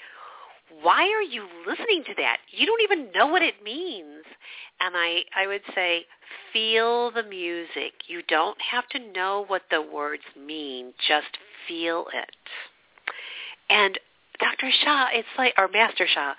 [0.82, 2.38] why are you listening to that?
[2.52, 4.24] You don't even know what it means.
[4.80, 6.06] And I, I would say,
[6.54, 7.94] feel the music.
[8.08, 10.94] You don't have to know what the words mean.
[11.08, 12.36] Just feel it.
[13.70, 14.00] And
[14.40, 14.72] Dr.
[14.84, 16.34] Sha, it's like, or Master Sha,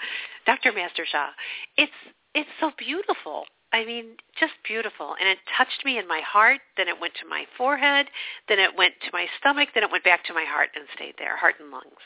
[0.47, 0.73] Dr.
[0.73, 1.29] Master Sha,
[1.77, 1.93] it's,
[2.35, 3.45] it's so beautiful.
[3.73, 5.15] I mean, just beautiful.
[5.21, 6.61] And it touched me in my heart.
[6.77, 8.07] Then it went to my forehead.
[8.49, 9.69] Then it went to my stomach.
[9.75, 12.03] Then it went back to my heart and stayed there, heart and lungs.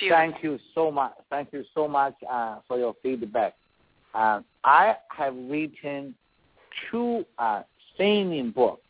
[0.00, 0.18] Beautiful.
[0.18, 1.12] Thank you so much.
[1.28, 3.54] Thank you so much uh, for your feedback.
[4.14, 6.14] Uh, I have written
[6.90, 7.62] two uh,
[7.98, 8.80] singing books.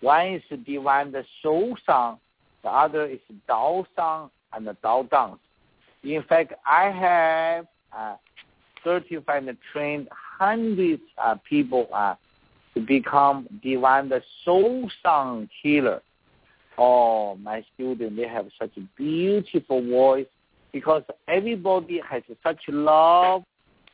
[0.00, 2.18] One is Divine the Soul Song.
[2.62, 5.40] The other is Dao Song and the Dao Dance.
[6.04, 8.16] In fact, I have uh,
[8.84, 12.14] certified and trained hundreds of people uh,
[12.74, 16.00] to become Divine the Soul Song healer.
[16.78, 20.26] Oh, my students, they have such a beautiful voice
[20.72, 23.42] because everybody has such love,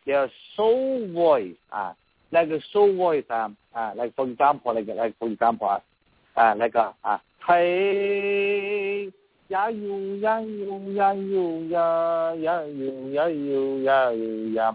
[0.05, 1.93] their soul voice, uh,
[2.33, 6.55] like a soul voice, um, uh, like for example, like like for example, uh, uh,
[6.57, 9.13] like a uh, hey,
[9.49, 14.73] ya you ya you ya you ya ya you ya you ya you ya.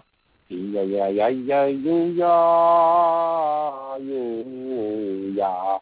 [0.52, 5.80] Ya ya ya ya you ya you ya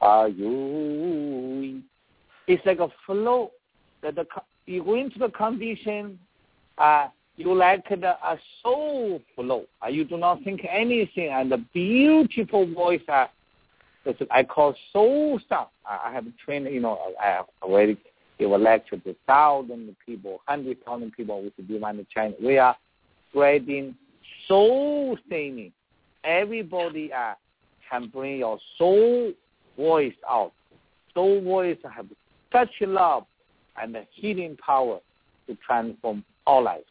[0.00, 1.82] ah you.
[2.48, 3.50] It's like a flow
[4.02, 4.24] that the
[4.66, 6.18] you go into the condition,
[6.78, 9.64] uh, you like the a soul flow.
[9.82, 13.26] Uh, you do not think anything, and the beautiful voice, uh,
[14.04, 15.68] That's I call soul sound.
[15.84, 17.96] I have trained, you know, I have already
[18.38, 22.34] give a lecture to thousand people, hundred thousand people with the divine China.
[22.42, 22.76] We are
[23.30, 23.94] spreading
[24.48, 25.72] soul singing.
[26.24, 27.34] Everybody uh,
[27.88, 29.32] can bring your soul
[29.76, 30.52] voice out.
[31.14, 32.06] Soul voice have
[32.52, 33.26] such love
[33.80, 35.00] and the healing power
[35.46, 36.84] to transform all lives.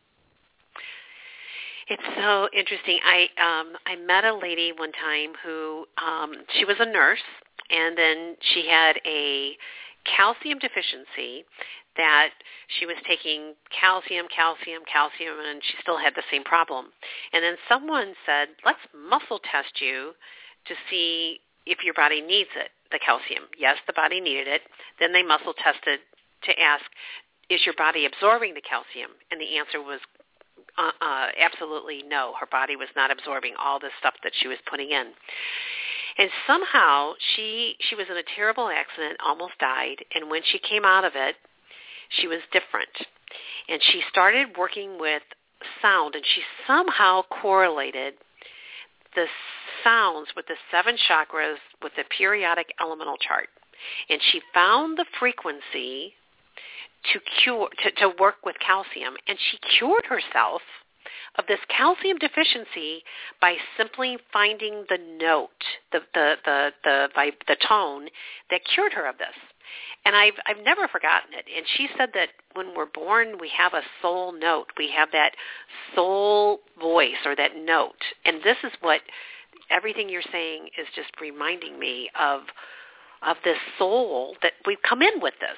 [1.88, 3.00] It's so interesting.
[3.06, 7.20] I um I met a lady one time who um she was a nurse
[7.70, 9.58] and then she had a
[10.06, 11.46] calcium deficiency
[11.98, 12.30] that
[12.68, 16.88] she was taking calcium, calcium, calcium, and she still had the same problem.
[17.32, 20.12] And then someone said, let's muscle test you
[20.68, 23.44] to see if your body needs it, the calcium.
[23.58, 24.62] Yes, the body needed it.
[25.00, 26.00] Then they muscle tested
[26.44, 26.84] to ask,
[27.50, 29.12] is your body absorbing the calcium?
[29.32, 30.00] And the answer was
[30.78, 32.34] uh, uh, absolutely no.
[32.40, 35.14] Her body was not absorbing all the stuff that she was putting in.
[36.18, 40.86] And somehow she she was in a terrible accident, almost died, and when she came
[40.86, 41.36] out of it,
[42.10, 42.90] she was different.
[43.68, 45.24] And she started working with
[45.82, 48.14] sound and she somehow correlated
[49.16, 49.26] the
[49.84, 53.48] sounds with the seven chakras with the periodic elemental chart.
[54.10, 56.14] And she found the frequency
[57.14, 60.62] to cure to, to work with calcium and she cured herself
[61.38, 63.04] of this calcium deficiency
[63.42, 65.50] by simply finding the note,
[65.92, 68.08] the the the the, the, the tone
[68.50, 69.36] that cured her of this.
[70.06, 71.46] And I've I've never forgotten it.
[71.56, 74.68] And she said that when we're born, we have a soul note.
[74.78, 75.32] We have that
[75.94, 78.02] soul voice or that note.
[78.26, 79.02] And this is what
[79.72, 82.42] everything you're saying is just reminding me of
[83.24, 85.58] of this soul that we've come in with this.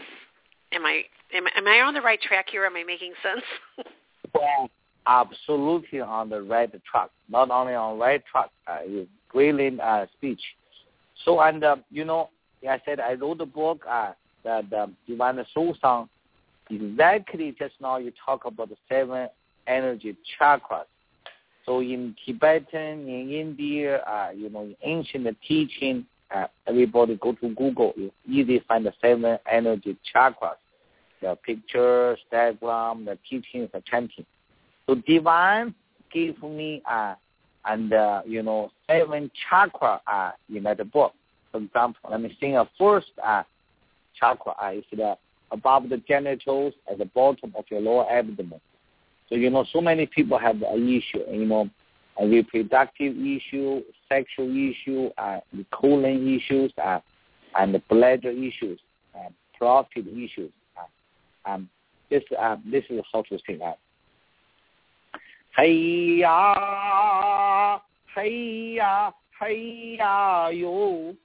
[0.74, 1.04] Am I
[1.34, 2.66] am, am I on the right track here?
[2.66, 3.88] Am I making sense?
[4.34, 4.70] well,
[5.06, 7.10] absolutely on the right track.
[7.30, 8.80] Not only on right track, uh,
[9.32, 10.42] brilliant uh, speech.
[11.26, 12.30] So and uh, you know,
[12.68, 14.12] I said I wrote a book, uh,
[14.44, 16.10] the, the Divine Soul Song.
[16.70, 19.30] Exactly just now you talk about the seven
[19.68, 20.84] energy chakras.
[21.66, 26.06] So in Tibetan, in India, uh, you know, in ancient teaching,
[26.68, 30.56] everybody go to Google, you easily find the seven energy chakras,
[31.22, 34.26] the pictures, diagram, the teachings, the chanting.
[34.88, 35.74] So divine
[36.12, 37.16] gave me uh,
[37.66, 41.14] and uh, you know seven chakra uh, in that book.
[41.52, 43.44] For example, let me sing a first uh,
[44.20, 45.18] chakra uh, is the
[45.52, 48.60] above the genitals at the bottom of your lower abdomen.
[49.30, 51.70] So you know, so many people have an issue, you know,
[52.26, 55.66] reproductive issue, sexual issue, uh, the
[56.38, 57.00] issues, uh,
[57.58, 58.80] and the pleasure issues,
[59.16, 60.52] uh, profit issues.
[60.78, 61.70] Uh, um,
[62.10, 63.78] this uh, this is how to sing out.
[65.56, 66.30] Hey-ya,
[68.16, 71.16] hey-ya, hey-ya, yo.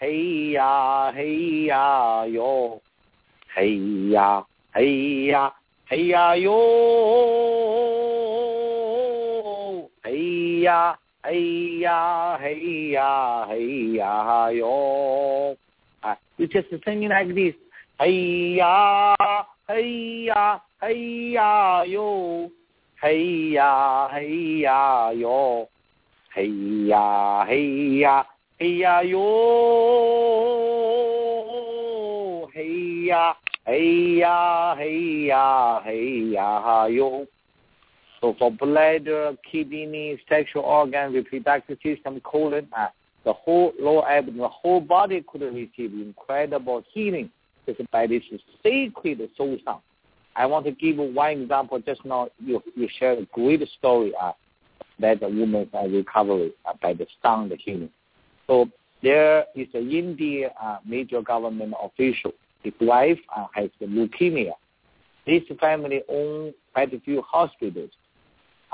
[0.00, 2.80] Hey-ya, hey-ya, yo.
[3.54, 4.42] Hey-ya,
[4.74, 5.50] hey-ya,
[5.88, 7.27] hey-ya, yo.
[10.58, 15.56] Hey ya, hey ya, हैया हैया हैया हैया yo.
[16.02, 17.54] Uh, it's just singing like this.
[18.00, 19.14] Hey ya,
[19.68, 22.50] hey ya, hey ya, yo.
[23.00, 25.68] Hey ya, hey ya, yo.
[26.34, 26.50] Hey
[26.88, 28.24] ya, hey ya,
[28.58, 29.22] hey ya, yo.
[32.52, 33.34] Hey ya,
[33.64, 37.28] hey ya, hey ya, hey ya, yo.
[38.20, 42.88] So for bladder, kidney, sexual organ, reproductive system, colon, uh,
[43.24, 47.30] the whole lower abdomen, the whole body could receive incredible healing
[47.66, 48.22] just by this
[48.62, 49.82] sacred soul sound.
[50.34, 51.80] I want to give one example.
[51.80, 54.32] Just now, you you shared a great story uh,
[55.00, 57.90] that the woman's uh, recovery uh, by the sound healing.
[58.46, 58.68] So
[59.02, 62.32] there is an Indian uh, major government official.
[62.62, 64.52] His wife uh, has leukemia.
[65.26, 67.90] This family owns quite a few hospitals.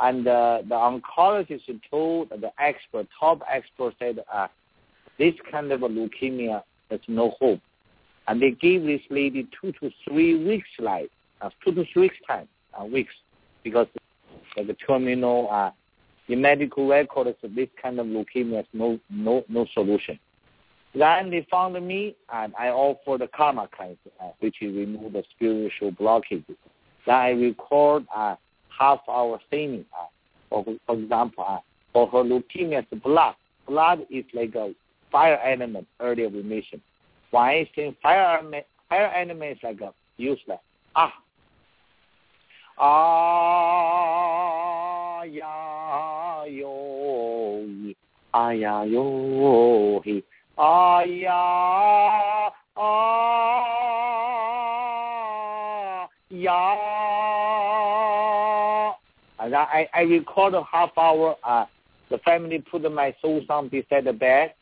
[0.01, 4.49] And uh, the oncologist told the expert, top expert said, uh,
[5.19, 7.61] this kind of a leukemia, there's no hope.
[8.27, 11.11] And they gave this lady two to three weeks life
[11.45, 12.49] uh, two to three weeks time,
[12.81, 13.13] uh, weeks,
[13.63, 13.87] because
[14.57, 15.71] like the terminal, uh,
[16.29, 20.19] in medical records, of this kind of leukemia has no, no, no solution.
[20.95, 25.25] Then they found me, and I offered the karma cleanse, uh, which is remove the
[25.35, 26.57] spiritual blockages.
[27.05, 28.37] Then I record uh,
[28.79, 30.09] half our thinning eye.
[30.51, 31.59] For, for example, uh,
[31.93, 33.35] for her leukemia's blood,
[33.67, 34.73] blood is like a
[35.11, 36.83] fire element earlier we mentioned.
[37.31, 40.61] Why since fire element, fire element is like a useless.
[40.95, 41.13] Ah.
[42.77, 43.95] Ah
[45.23, 47.65] ya yo
[48.35, 50.23] ah ya yo he
[50.59, 51.74] ah ya
[59.55, 61.37] And I, I record a half hour.
[61.45, 61.67] Uh,
[62.11, 64.53] the family put my soul song beside the bed.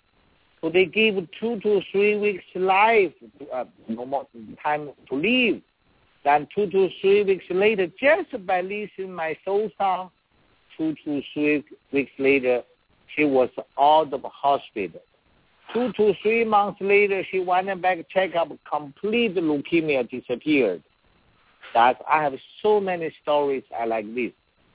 [0.60, 3.12] So they give two to three weeks life,
[3.52, 4.26] uh, no more
[4.62, 5.62] time to live.
[6.24, 10.10] Then two to three weeks later, just by listening my soul song,
[10.76, 12.62] two to three weeks later,
[13.16, 13.48] she was
[13.80, 15.00] out of hospital.
[15.72, 20.82] Two to three months later, she went back check up, complete leukemia disappeared.
[21.72, 24.32] That I have so many stories I like this.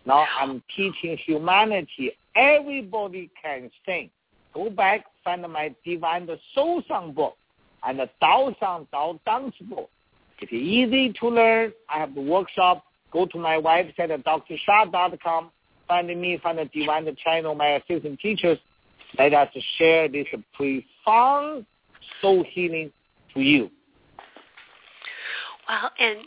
[0.07, 2.13] Now I'm teaching humanity.
[2.33, 4.09] Everybody can sing.
[4.53, 7.35] Go back, find my Divine Soul Song book
[7.85, 9.89] and the Dao Song Dao Dance book.
[10.39, 11.73] It's easy to learn.
[11.89, 12.85] I have the workshop.
[13.11, 15.51] Go to my website at drsha.com.
[15.89, 18.57] Find me, find the Divine channel, my assistant teachers.
[19.19, 21.65] Let us share this profound
[22.21, 22.93] soul healing
[23.33, 23.69] to you.
[25.67, 26.19] Well, and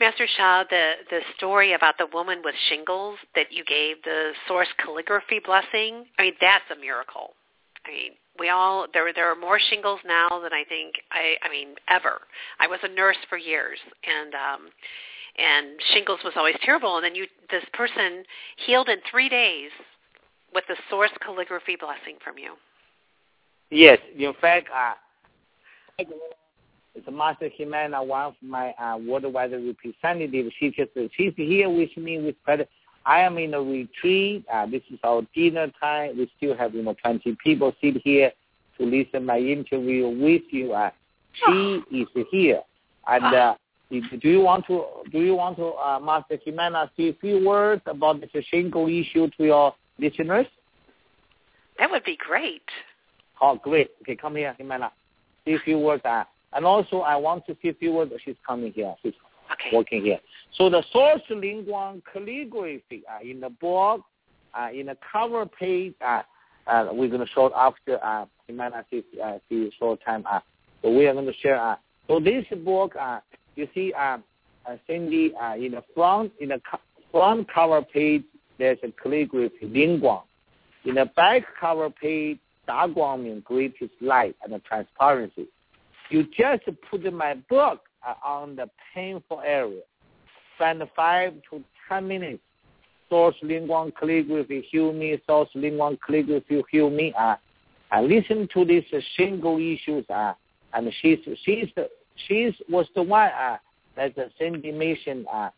[0.00, 4.68] Master Sha, the, the story about the woman with shingles that you gave the source
[4.78, 7.34] calligraphy blessing, I mean, that's a miracle.
[7.84, 11.50] I mean, we all there there are more shingles now than I think I I
[11.50, 12.20] mean ever.
[12.60, 14.68] I was a nurse for years and um
[15.36, 18.24] and shingles was always terrible and then you this person
[18.64, 19.70] healed in 3 days
[20.54, 22.54] with the source calligraphy blessing from you.
[23.70, 24.94] Yes, in fact, uh,
[26.98, 30.52] it's Master Jimena, one of my uh, worldwide representatives.
[30.58, 32.68] She just, she's here with me with credit.
[33.06, 34.44] I am in a retreat.
[34.52, 36.18] Uh, this is our dinner time.
[36.18, 38.32] We still have you know 20 people sit here
[38.78, 40.72] to listen my interview with you.
[40.72, 40.90] Uh,
[41.32, 42.62] she is here,
[43.06, 43.54] and uh,
[43.90, 47.82] do you want to do you want to uh, Master Jimena say a few words
[47.86, 50.46] about the shingle issue to your listeners?
[51.78, 52.62] That would be great.
[53.40, 53.90] Oh, great.
[54.02, 54.90] Okay, come here, Jimena.
[55.44, 56.02] Say a few words.
[56.04, 58.12] Uh, and also, I want to a few words.
[58.24, 58.94] She's coming here.
[59.02, 59.14] She's
[59.50, 59.74] Okay.
[59.74, 60.20] working here.
[60.52, 64.02] So the source Lingguang calligraphy uh, in the book,
[64.54, 66.22] uh, in the cover page, uh,
[66.66, 70.24] uh, we're going to show after uh, Jimena see, uh, see short time.
[70.30, 70.40] Uh,
[70.82, 71.58] so we are going to share.
[71.58, 71.76] Uh,
[72.08, 73.20] so this book, uh,
[73.56, 74.18] you see, uh,
[74.66, 76.80] uh, Cindy, uh, in the front, in the co-
[77.10, 78.24] front cover page,
[78.58, 80.24] there's a calligraphy Lingguang.
[80.84, 85.48] In the back cover page, Da Guang means greatest light and transparency.
[86.10, 89.82] You just put my book uh, on the painful area.
[90.56, 92.42] Spend five to ten minutes.
[93.08, 95.18] Source Lingguang calligraphy, heal me.
[95.26, 97.14] Source Lingguang calligraphy, heal me.
[97.18, 97.36] Uh,
[97.90, 100.04] uh, listen to these uh, single issues.
[100.10, 100.34] Uh,
[100.74, 101.68] and she's she's
[102.26, 103.56] she's was the one uh,
[103.96, 105.26] that the Cindy mentioned.
[105.32, 105.50] Uh,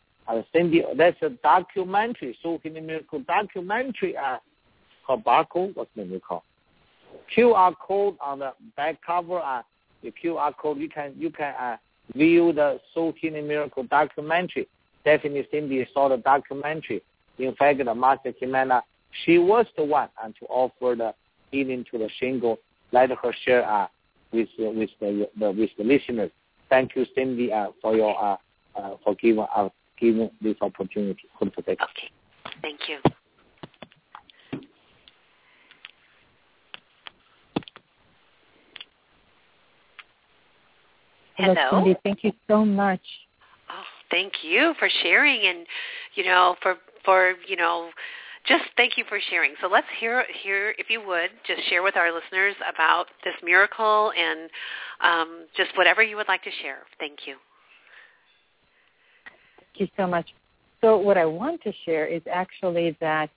[0.52, 4.16] Cindy, that's a documentary, so in the miracle documentary.
[4.16, 4.36] Uh,
[5.06, 5.76] called barcode.
[5.76, 6.42] What's the name called?
[7.36, 9.40] QR code on the back cover.
[9.40, 9.62] Uh,
[10.02, 11.76] the QR code you can you can uh,
[12.14, 14.68] view the Soul Healing Miracle documentary.
[15.04, 17.02] Definitely Cindy saw the documentary.
[17.38, 18.82] In fact, the Master Jimena,
[19.24, 21.14] she was the one and to offer the
[21.50, 22.58] healing to the shingle.
[22.92, 23.86] Let her share uh,
[24.32, 26.30] with uh, with the, the with the listeners.
[26.68, 28.36] Thank you, Cindy, uh, for your uh,
[28.76, 31.22] uh, for giving uh, giving this opportunity.
[32.62, 33.10] Thank you.
[41.40, 41.82] Hello, Hello.
[41.84, 41.98] Cindy.
[42.02, 43.00] Thank you so much.
[43.70, 45.66] Oh, thank you for sharing and
[46.14, 47.90] you know for for you know
[48.46, 49.54] just thank you for sharing.
[49.60, 54.12] So let's hear hear if you would just share with our listeners about this miracle
[54.18, 54.50] and
[55.02, 56.78] um, just whatever you would like to share.
[56.98, 57.36] Thank you.
[59.58, 60.26] Thank you so much.
[60.80, 63.28] So what I want to share is actually that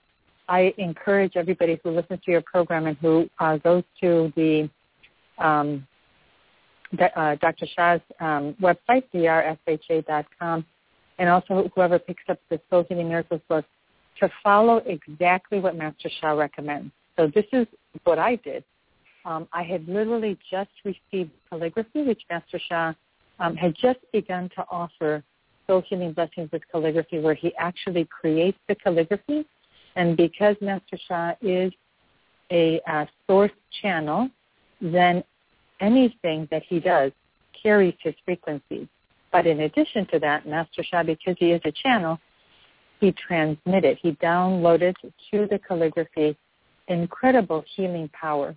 [0.48, 4.68] I encourage everybody who listens to your program and who uh, goes to the
[5.38, 5.86] um,
[6.96, 7.66] Dr.
[7.74, 10.64] Sha's um, website, drsha.com,
[11.18, 13.64] and also whoever picks up the Soul Healing Miracles book,
[14.20, 16.92] to follow exactly what Master Sha recommends.
[17.16, 17.66] So this is
[18.04, 18.64] what I did.
[19.24, 22.92] Um, I had literally just received calligraphy, which Master Sha
[23.40, 25.22] um, had just begun to offer
[25.66, 29.46] Soul Healing Blessings with calligraphy, where he actually creates the calligraphy.
[29.96, 31.72] And because Master Sha is
[32.50, 34.28] a uh, source channel,
[34.80, 35.24] then
[35.80, 37.12] anything that he does
[37.60, 38.88] carries his frequency.
[39.32, 42.18] But in addition to that, Master Sha, because he is a channel,
[43.00, 46.36] he transmitted, he downloaded to the calligraphy
[46.88, 48.56] incredible healing power.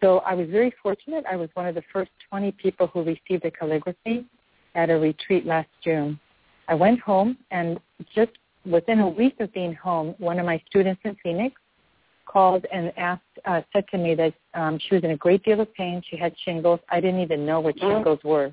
[0.00, 1.24] So I was very fortunate.
[1.30, 4.24] I was one of the first 20 people who received the calligraphy
[4.74, 6.18] at a retreat last June.
[6.68, 7.78] I went home and
[8.14, 8.30] just
[8.64, 11.59] within a week of being home, one of my students in Phoenix
[12.30, 15.60] called and asked, uh, said to me that um, she was in a great deal
[15.60, 16.02] of pain.
[16.08, 16.80] She had shingles.
[16.88, 18.52] I didn't even know what shingles were.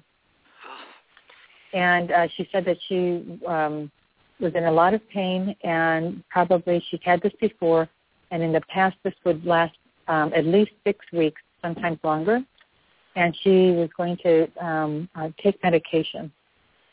[1.74, 3.92] And uh, she said that she um,
[4.40, 7.88] was in a lot of pain, and probably she'd had this before,
[8.32, 12.40] and in the past this would last um, at least six weeks, sometimes longer.
[13.16, 16.32] And she was going to um, uh, take medication.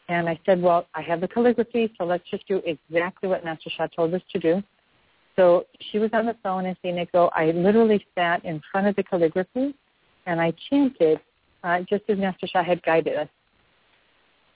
[0.09, 3.70] And I said, well, I have the calligraphy, so let's just do exactly what Master
[3.74, 4.62] Sha told us to do.
[5.37, 8.97] So she was on the phone and saying, Nico, I literally sat in front of
[8.97, 9.74] the calligraphy
[10.26, 11.20] and I chanted
[11.64, 13.28] uh, just as Master Sha had guided us.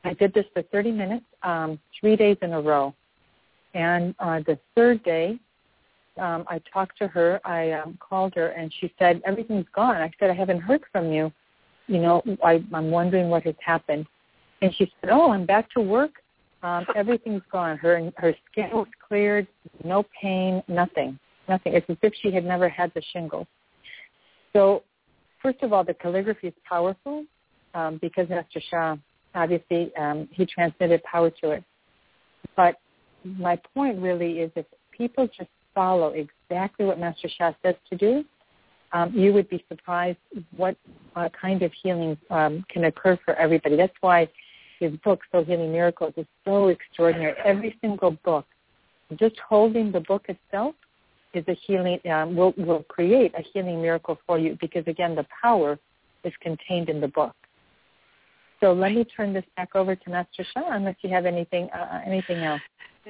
[0.04, 2.94] I did this for 30 minutes, um, three days in a row.
[3.74, 5.38] And uh, the third day,
[6.18, 7.40] um, I talked to her.
[7.44, 9.96] I um, called her, and she said, everything's gone.
[9.96, 11.32] I said, I haven't heard from you.
[11.86, 14.06] You know, I, I'm wondering what has happened.
[14.62, 16.10] And she said, oh, I'm back to work.
[16.62, 17.76] Um, everything's gone.
[17.78, 19.46] Her her skin was cleared,
[19.84, 21.74] no pain, nothing, nothing.
[21.74, 23.46] It's as if she had never had the shingles.
[24.52, 24.82] So,
[25.40, 27.24] first of all, the calligraphy is powerful
[27.74, 28.96] um, because Master Sha,
[29.34, 31.64] obviously, um, he transmitted power to it.
[32.56, 32.76] But
[33.24, 38.24] my point really is if people just follow exactly what Master Sha says to do,
[38.92, 40.18] um, you would be surprised
[40.56, 40.76] what
[41.14, 43.76] uh, kind of healing um, can occur for everybody.
[43.76, 44.28] That's why
[44.78, 47.34] his book, Soul Healing Miracles, is so extraordinary.
[47.44, 48.46] Every single book,
[49.16, 50.74] just holding the book itself
[51.34, 55.26] is a healing, um, will, will create a healing miracle for you because, again, the
[55.42, 55.78] power
[56.24, 57.34] is contained in the book.
[58.60, 62.00] So let me turn this back over to Master Sha unless you have anything, uh,
[62.04, 62.60] anything else.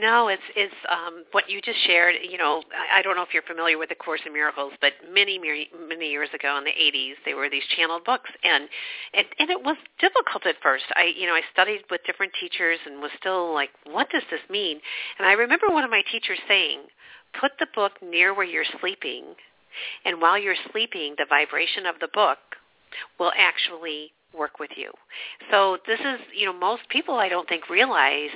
[0.00, 2.14] No, it's it's um, what you just shared.
[2.22, 4.92] You know, I, I don't know if you're familiar with the Course in Miracles, but
[5.12, 8.68] many many years ago in the 80s, there were these channeled books, and
[9.14, 10.84] and and it was difficult at first.
[10.94, 14.40] I you know I studied with different teachers and was still like, what does this
[14.48, 14.78] mean?
[15.18, 16.82] And I remember one of my teachers saying,
[17.40, 19.34] put the book near where you're sleeping,
[20.04, 22.38] and while you're sleeping, the vibration of the book
[23.18, 24.90] will actually work with you.
[25.50, 28.30] So this is, you know, most people I don't think realize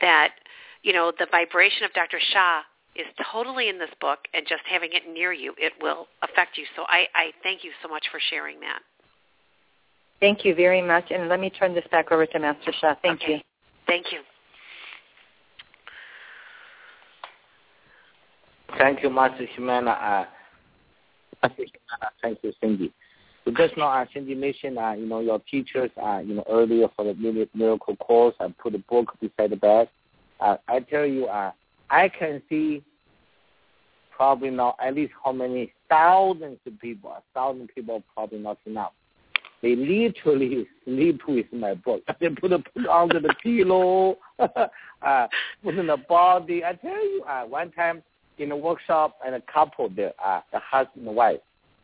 [0.00, 0.32] that
[0.82, 2.18] you know, the vibration of Dr.
[2.32, 2.60] Sha
[2.96, 6.64] is totally in this book, and just having it near you, it will affect you.
[6.74, 8.80] So I, I thank you so much for sharing that.
[10.20, 11.04] Thank you very much.
[11.10, 12.94] And let me turn this back over to Master Sha.
[13.02, 13.34] Thank okay.
[13.34, 13.40] you.
[13.86, 14.20] Thank you.
[18.76, 19.96] Thank you, Master Ximena.
[19.96, 20.24] Uh,
[21.42, 22.92] Master Ximena, thank you, Cindy.
[23.48, 26.88] So just now, uh, Cindy mentioned, uh, you know, your teachers, uh, you know, earlier
[26.94, 27.14] for the
[27.54, 29.88] miracle course, I put a book beside the bed
[30.40, 31.52] uh, I tell you, uh,
[31.90, 32.82] I can see
[34.14, 38.92] probably not at least how many thousands of people, a thousand people probably not enough.
[39.62, 42.02] They literally sleep with my book.
[42.20, 45.26] They put a book under the pillow, uh,
[45.62, 46.64] put in the body.
[46.64, 48.02] I tell you, uh, one time
[48.38, 51.40] in a workshop and a couple there, uh, the husband and wife.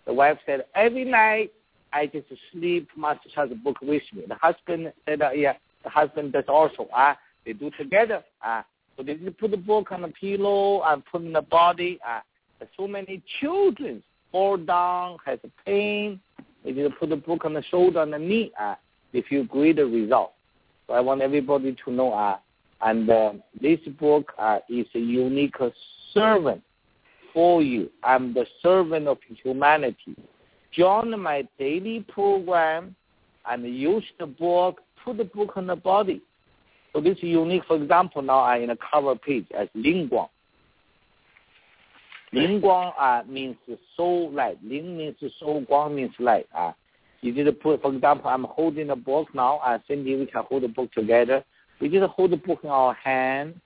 [0.06, 1.52] The wife said, every night
[1.92, 4.24] I just sleep Master Sha's book with me.
[4.28, 6.88] The husband said, uh, yeah, the husband does also.
[6.96, 8.22] Uh, they do together.
[8.44, 8.62] Uh,
[8.96, 11.98] so they just put the book on the pillow and put in the body.
[12.06, 12.20] Uh,
[12.76, 14.02] so many children
[14.32, 16.20] fall down, has pain.
[16.64, 18.52] They just put the book on the shoulder and the knee.
[18.60, 18.74] Uh,
[19.12, 20.32] they feel greater result.
[20.86, 22.12] So I want everybody to know.
[22.12, 22.38] Uh,
[22.80, 25.56] and uh, this book uh, is a unique
[26.12, 26.62] servant
[27.34, 27.90] for you.
[28.02, 30.16] I'm the servant of humanity.
[30.72, 32.96] Join my daily program
[33.46, 36.22] and use the book, put the book on the body.
[36.92, 37.64] So this is unique.
[37.66, 40.28] For example, now I'm in the cover page as Ling Guang.
[42.32, 43.56] Ling Guang uh, means
[43.96, 44.58] soul light.
[44.64, 46.46] Ling means soul, Guang means light.
[46.56, 46.72] Uh,
[47.20, 49.58] you just put, for example, I'm holding a book now.
[49.58, 51.44] Uh, Cindy, we can hold the book together.
[51.80, 53.60] We just hold the book in our hand.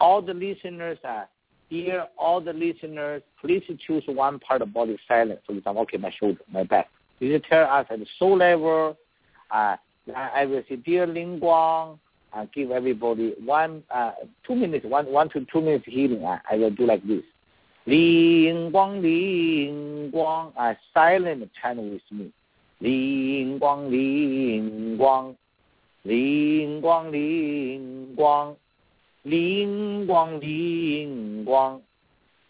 [0.00, 1.24] All the listeners, uh,
[1.68, 5.40] here, all the listeners, please choose one part of body silent.
[5.46, 6.88] For example, okay, my shoulder, my back.
[7.18, 8.96] You tell us at the soul level.
[9.50, 9.76] Uh,
[10.14, 11.98] I will say, dear Ling Guang,
[12.32, 14.12] uh, give everybody one, uh,
[14.46, 16.24] two minutes, one, one to two minutes healing.
[16.24, 17.22] Uh, I will do like this.
[17.86, 22.32] Ling Guang, Ling Guang, uh, silent chant with me.
[22.80, 25.36] Ling Guang, Ling Guang,
[26.04, 28.56] Ling Guang, Ling Guang,
[29.26, 31.82] Ling Guang, Ling Guang.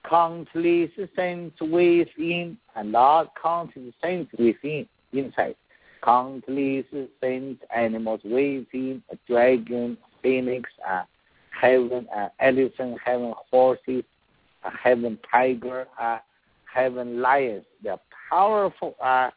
[0.08, 5.56] Countless saints within, and not countless saints within, inside
[6.06, 6.84] countless
[7.20, 11.02] saints, animals waving, a dragon, phoenix, uh,
[11.50, 14.04] heaven, uh, elephant, heaven, horses,
[14.64, 16.18] uh, heaven, tiger, uh,
[16.72, 17.64] heaven, lions.
[17.82, 17.98] They're
[18.30, 18.94] powerful.
[19.02, 19.30] Uh,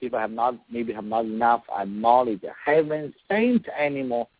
[0.00, 2.40] people have not, maybe have not enough uh, knowledge.
[2.64, 4.30] Heaven, saint animal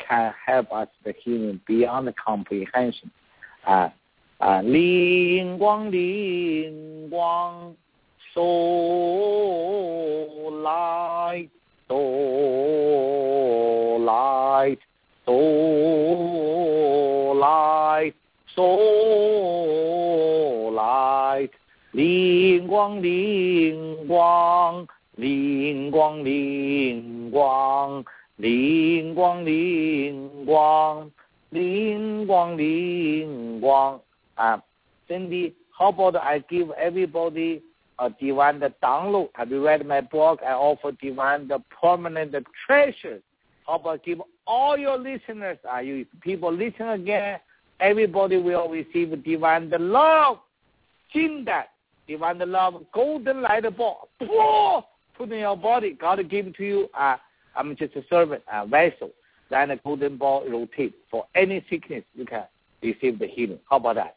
[0.00, 3.10] can help us the healing beyond comprehension.
[3.66, 3.90] Uh,
[4.38, 7.74] 啊，灵光灵光，
[8.34, 8.42] so
[10.62, 11.48] light
[11.88, 11.96] so
[14.04, 14.78] light
[15.24, 15.32] so
[17.34, 18.14] light
[18.54, 18.62] so
[20.70, 21.50] light，
[21.92, 28.04] 灵光灵光，灵光灵光，
[28.40, 31.10] 灵光灵光，
[31.50, 34.00] 灵光灵光。
[34.34, 34.62] 啊，
[35.08, 37.62] Cindy, how about I give everybody
[37.98, 39.30] a divine the download?
[39.34, 40.40] Have you read my book?
[40.42, 42.34] I offer divine the permanent
[42.66, 43.22] treasures.
[43.66, 45.58] How about give all your listeners?
[45.68, 47.40] Are you people listen again?
[47.80, 50.38] Everybody will receive divine the love.
[51.46, 51.68] that
[52.06, 54.08] divine the love, golden light ball.
[55.16, 55.96] Put in your body.
[55.98, 56.88] God give it to you.
[56.92, 57.16] Uh,
[57.61, 59.11] I'm just a servant, a vessel.
[59.51, 62.03] Then the golden ball rotate for any sickness.
[62.15, 62.45] You can
[62.81, 63.59] receive the healing.
[63.69, 64.15] How about that?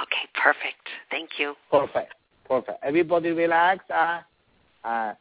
[0.00, 0.86] Okay, perfect.
[1.10, 1.54] Thank you.
[1.70, 2.14] Perfect.
[2.46, 2.78] Perfect.
[2.84, 3.84] Everybody relax.
[3.90, 4.20] Uh,
[4.84, 5.14] uh,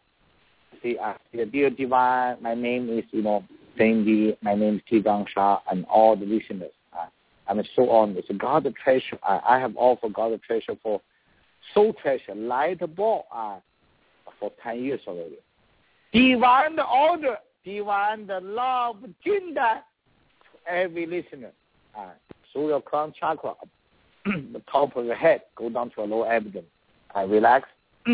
[0.84, 1.14] see, uh,
[1.52, 3.44] dear Divine, my name is, you know,
[3.78, 4.38] Cindy.
[4.44, 6.72] My name is Zhi Gang Sha and all the listeners.
[6.94, 7.08] Uh,
[7.48, 8.18] I'm so honored.
[8.18, 9.18] It's a God the treasure.
[9.28, 11.02] Uh, I have offered God the treasure for
[11.74, 13.58] soul treasure, light ball, uh,
[14.40, 15.38] for 10 years already.
[16.14, 19.82] Divine order, divine the love, Jinda,
[20.40, 21.52] to every listener.
[21.98, 22.12] Uh,
[22.52, 23.54] through your crown chakra,
[24.26, 26.64] the top of your head, go down to your lower abdomen.
[27.16, 27.68] and relax.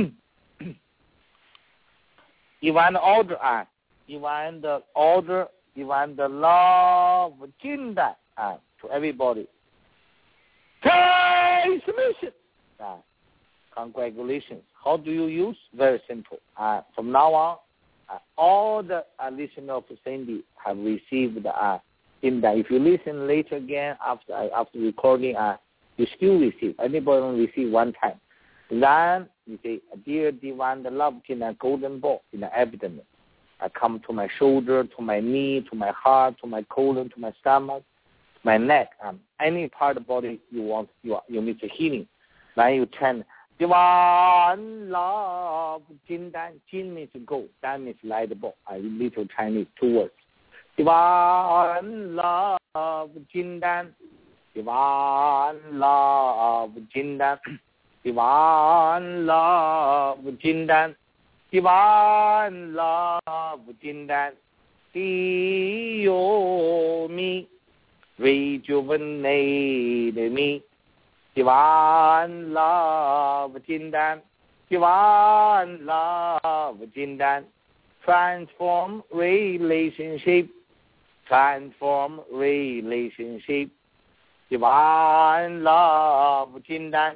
[2.61, 3.65] Divine the order ah,
[4.07, 7.33] divine the order, divine the love,
[7.63, 9.47] Jinda ah, to everybody.
[10.83, 12.31] Transmission.
[12.79, 12.97] Ah,
[13.75, 14.61] congratulations.
[14.83, 15.57] How do you use?
[15.75, 16.37] Very simple.
[16.57, 17.59] Uh, from now on, uh,
[18.37, 21.79] all the uh, listeners of Cindy have received uh,
[22.21, 22.57] in that.
[22.57, 25.57] If you listen later again after after recording, uh,
[25.97, 26.75] you still receive.
[26.83, 28.19] Anybody only receive one time.
[28.69, 33.01] Then you say, dear divine, love in a golden ball in the abdomen.
[33.59, 37.19] I come to my shoulder, to my knee, to my heart, to my colon, to
[37.19, 37.83] my stomach,
[38.43, 42.07] my neck, um, any part of the body you want, you, you need a healing.
[42.55, 43.23] Then you chant,
[43.61, 46.53] divine love, Jin Dan.
[46.71, 48.55] Jin means go, Dan means light ball.
[48.67, 50.11] I little Chinese, two words.
[50.75, 53.93] Divine love, Jin Dan.
[54.55, 57.37] Divine love, Jindan.
[58.03, 60.95] Divine love, Jindan.
[61.51, 64.31] Divine love, Jindan.
[64.91, 67.47] Heal me,
[68.17, 70.63] rejuvenate me.
[71.35, 74.21] Divine love, Jindan.
[74.69, 77.43] Divine love, Jindan.
[78.03, 80.49] Transform relationship.
[81.27, 83.69] Transform relationship
[84.51, 87.15] divine love, Jindan,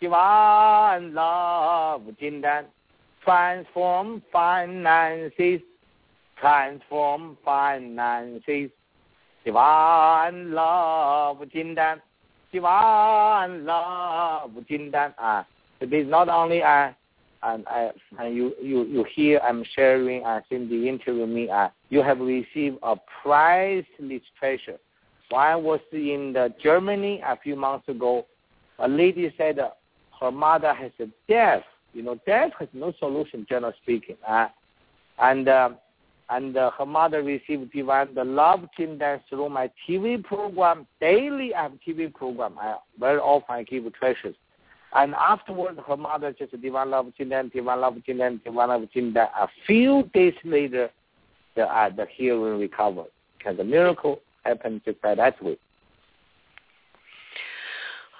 [0.00, 2.64] divine love, Jindan,
[3.24, 5.60] transform finances,
[6.40, 8.68] transform finances,
[9.44, 12.00] divine love, Jindan,
[12.52, 15.14] divine love, Jindan.
[15.18, 15.46] Ah,
[15.80, 16.92] it is not only uh,
[17.44, 17.90] and I,
[18.20, 22.20] and you, you, you hear I'm sharing, uh, in the interview me, uh, you have
[22.20, 24.78] received a priceless treasure
[25.34, 28.26] I was in the Germany a few months ago.
[28.78, 29.58] A lady said
[30.20, 31.62] her mother has a death.
[31.94, 34.16] You know, death has no solution, generally speaking.
[34.26, 34.48] Uh,
[35.18, 35.70] and uh,
[36.32, 40.86] and uh, her mother received divine the love Jindan through my TV program.
[40.98, 42.56] Daily I have TV program.
[42.58, 44.34] I, very often I give treasures.
[44.94, 49.28] And afterwards, her mother just divine love Jindan, divine love Jindan, divine love Jindan.
[49.38, 50.90] A few days later,
[51.54, 53.10] the uh, the hearing recovered.
[53.36, 55.58] Because the miracle happened just by that way.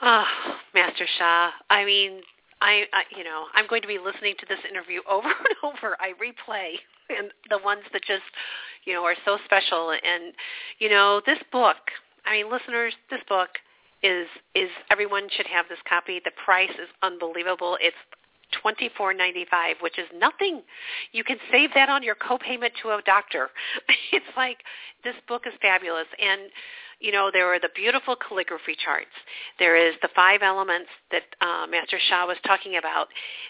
[0.02, 1.50] Ah, oh, Master Sha.
[1.70, 2.20] I mean,
[2.60, 5.96] I, I, you know, I'm going to be listening to this interview over and over.
[6.00, 6.74] I replay
[7.16, 8.22] and the ones that just,
[8.84, 9.90] you know, are so special.
[9.90, 10.32] And,
[10.78, 11.76] you know, this book.
[12.24, 13.48] I mean, listeners, this book
[14.02, 16.20] is is everyone should have this copy.
[16.24, 17.78] The price is unbelievable.
[17.80, 17.96] It's
[18.60, 20.62] twenty four ninety five, which is nothing.
[21.12, 23.50] You can save that on your copayment to a doctor.
[24.12, 24.58] It's like
[25.04, 26.50] this book is fabulous, and
[27.02, 29.12] you know there are the beautiful calligraphy charts.
[29.58, 33.08] There is the five elements that uh, Master Sha was talking about.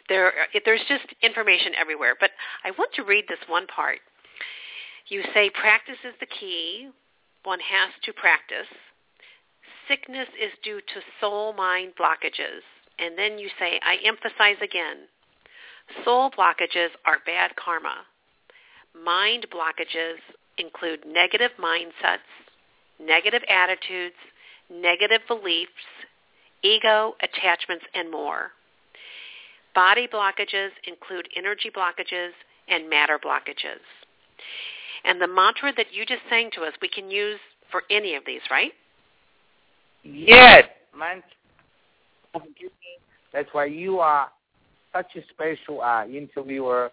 [0.09, 0.33] There,
[0.65, 2.17] there's just information everywhere.
[2.19, 2.31] But
[2.65, 3.99] I want to read this one part.
[5.09, 6.89] You say practice is the key.
[7.45, 8.71] One has to practice.
[9.89, 12.63] Sickness is due to soul-mind blockages
[12.99, 15.09] and then you say, I emphasize again,
[16.05, 18.07] soul blockages are bad karma.
[18.95, 20.19] Mind blockages
[20.59, 22.29] include negative mindsets,
[23.05, 24.17] negative attitudes,
[24.71, 25.71] negative beliefs,
[26.63, 28.51] ego, attachments, and more.
[29.75, 32.31] Body blockages include energy blockages
[32.69, 33.81] and matter blockages.
[35.05, 37.41] And the mantra that you just sang to us, we can use
[37.71, 38.73] for any of these, right?
[40.05, 40.65] Yes.
[43.33, 44.31] That's why you are
[44.93, 46.93] such a special uh, interviewer.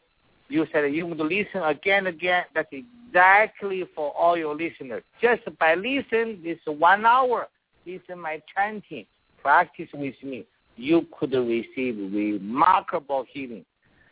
[0.50, 2.44] You said you would listen again and again.
[2.56, 5.04] That's exactly for all your listeners.
[5.22, 7.48] Just by listening this one hour,
[7.86, 9.06] listen my chanting,
[9.42, 10.46] practice with me,
[10.76, 13.66] you could receive remarkable healing.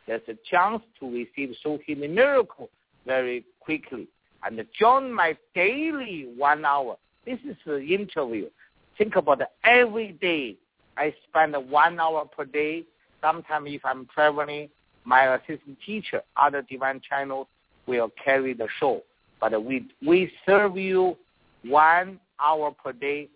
[0.05, 2.69] There's a chance to receive soul healing miracle
[3.05, 4.07] very quickly.
[4.43, 6.97] And join my daily one hour.
[7.25, 8.49] This is the interview.
[8.97, 9.47] Think about it.
[9.63, 10.55] every day
[10.97, 12.83] I spend one hour per day.
[13.21, 14.69] Sometimes if I'm traveling,
[15.07, 17.47] my assistant teacher, other divine channels
[17.87, 19.01] will carry the show.
[19.39, 21.15] But we we serve you
[21.63, 23.29] one hour per day.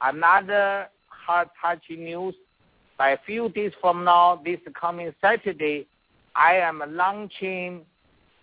[0.00, 2.34] Another heart touching news.
[2.96, 5.86] By a few days from now, this coming Saturday,
[6.34, 7.84] I am launching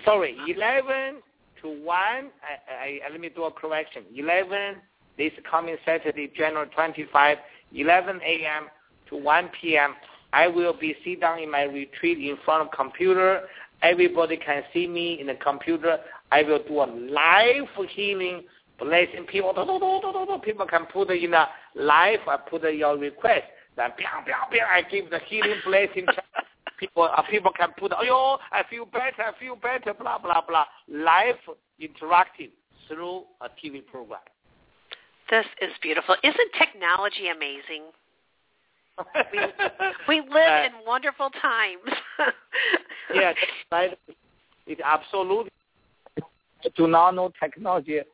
[0.05, 1.23] Sorry, 11
[1.63, 1.97] to 1.
[1.97, 2.29] I,
[2.73, 4.05] I, let me do a correction.
[4.15, 4.77] 11
[5.17, 7.39] this coming Saturday, January 25,
[7.75, 8.67] 11 a.m.
[9.09, 9.95] to 1 p.m.
[10.33, 13.43] I will be sit down in my retreat in front of computer.
[13.83, 15.99] Everybody can see me in the computer.
[16.33, 18.43] I will do a live healing,
[18.79, 19.53] blessing people.
[20.45, 23.45] People can put in a live, I put your request.
[23.77, 26.07] Then, bang, bang, bang, I give the healing blessing.
[26.79, 30.65] people, uh, people can put, oh, I feel better, I feel better, blah, blah, blah.
[30.89, 31.37] Live
[31.81, 32.51] interactive
[32.89, 34.21] through a TV program.
[35.31, 36.17] This is beautiful.
[36.23, 37.91] Isn't technology amazing?
[39.33, 39.41] we,
[40.21, 41.81] we live in wonderful times.
[43.15, 43.33] yeah,
[43.73, 43.99] right.
[44.67, 45.51] It absolutely.
[46.19, 48.05] I do not know technology uh,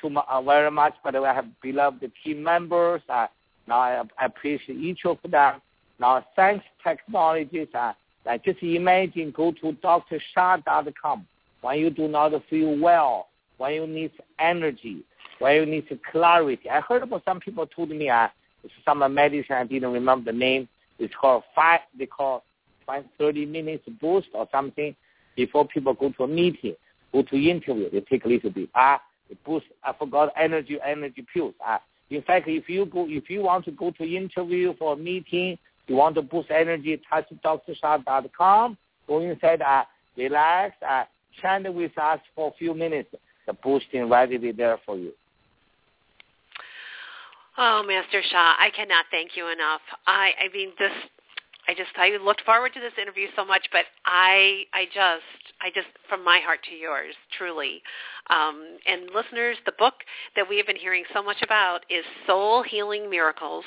[0.00, 3.02] too uh, very much, but I have beloved team members.
[3.08, 3.26] Uh,
[3.66, 5.60] now I, appreciate each of them.
[5.98, 7.68] Now, thanks technologies.
[7.74, 7.92] Uh,
[8.26, 11.26] like just imagine go to drsha.com
[11.62, 13.28] when you do not feel well,
[13.58, 15.02] when you need energy,
[15.38, 16.68] when you need clarity.
[16.68, 18.28] I heard about some people told me uh,
[18.84, 20.68] some medicine I didn't remember the name.
[20.98, 21.80] It's called five.
[21.98, 22.44] They call
[22.86, 24.94] five thirty minutes boost or something
[25.36, 26.74] before people go to a meeting,
[27.12, 27.90] go to interview.
[27.90, 28.68] They take a little bit.
[28.74, 29.00] Ah,
[29.44, 29.66] boost.
[29.84, 31.54] I forgot energy energy pills.
[31.66, 31.78] Uh,
[32.10, 35.58] in fact, if you go, if you want to go to interview for a meeting,
[35.86, 38.78] you want to boost energy, touch drsha.com.
[39.06, 39.84] Go inside, uh,
[40.16, 41.04] relax, uh,
[41.40, 43.08] chat with us for a few minutes.
[43.46, 44.08] The boosting
[44.40, 45.12] be there for you.
[47.58, 49.80] Oh, Master Sha, I cannot thank you enough.
[50.06, 50.92] I, I mean, this,
[51.70, 55.70] I just, I looked forward to this interview so much, but I, I just, I
[55.72, 57.80] just, from my heart to yours, truly.
[58.28, 59.94] Um, and listeners, the book
[60.34, 63.64] that we have been hearing so much about is Soul Healing Miracles.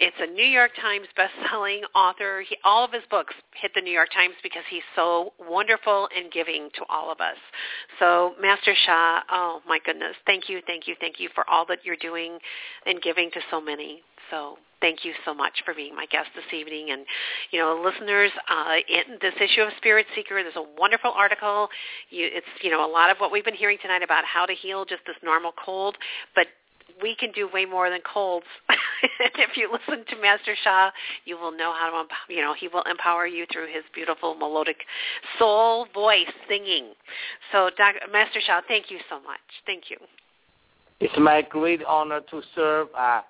[0.00, 2.44] It's a New York Times best-selling author.
[2.48, 6.30] He, all of his books hit the New York Times because he's so wonderful and
[6.30, 7.36] giving to all of us.
[7.98, 11.78] So, Master Sha, oh my goodness, thank you, thank you, thank you for all that
[11.84, 12.38] you're doing
[12.86, 14.02] and giving to so many.
[14.30, 16.90] So thank you so much for being my guest this evening.
[16.92, 17.04] And,
[17.50, 21.68] you know, listeners, uh, in this issue of Spirit Seeker, there's a wonderful article.
[22.10, 24.54] You, it's, you know, a lot of what we've been hearing tonight about how to
[24.54, 25.96] heal just this normal cold,
[26.34, 26.46] but
[27.02, 28.46] we can do way more than colds.
[29.20, 30.90] if you listen to Master Sha,
[31.24, 34.78] you will know how to, you know, he will empower you through his beautiful melodic
[35.38, 36.92] soul voice singing.
[37.52, 38.00] So, Dr.
[38.12, 39.40] Master Sha, thank you so much.
[39.66, 39.96] Thank you.
[41.00, 43.20] It's my great honor to serve, uh,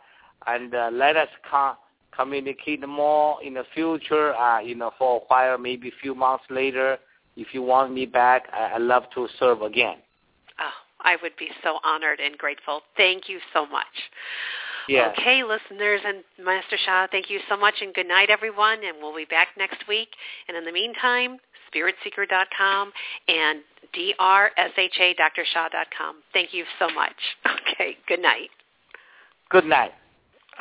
[0.46, 1.76] and uh, let us com-
[2.16, 4.34] communicate more in the future.
[4.34, 6.98] Uh, you know, for a while, maybe a few months later,
[7.36, 9.96] if you want me back, I- I'd love to serve again.
[11.00, 12.82] I would be so honored and grateful.
[12.96, 13.86] Thank you so much.
[14.88, 15.14] Yes.
[15.18, 18.78] Okay, listeners and Master Sha, thank you so much and good night, everyone.
[18.84, 20.08] And we'll be back next week.
[20.48, 21.36] And in the meantime,
[21.72, 22.92] spiritseeker.com
[23.28, 23.60] and
[23.94, 26.16] drsha.drsha.com.
[26.32, 27.12] Thank you so much.
[27.78, 28.50] Okay, good night.
[29.50, 29.92] Good night.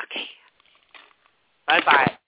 [0.04, 0.28] Okay.
[1.66, 2.18] Bye-bye.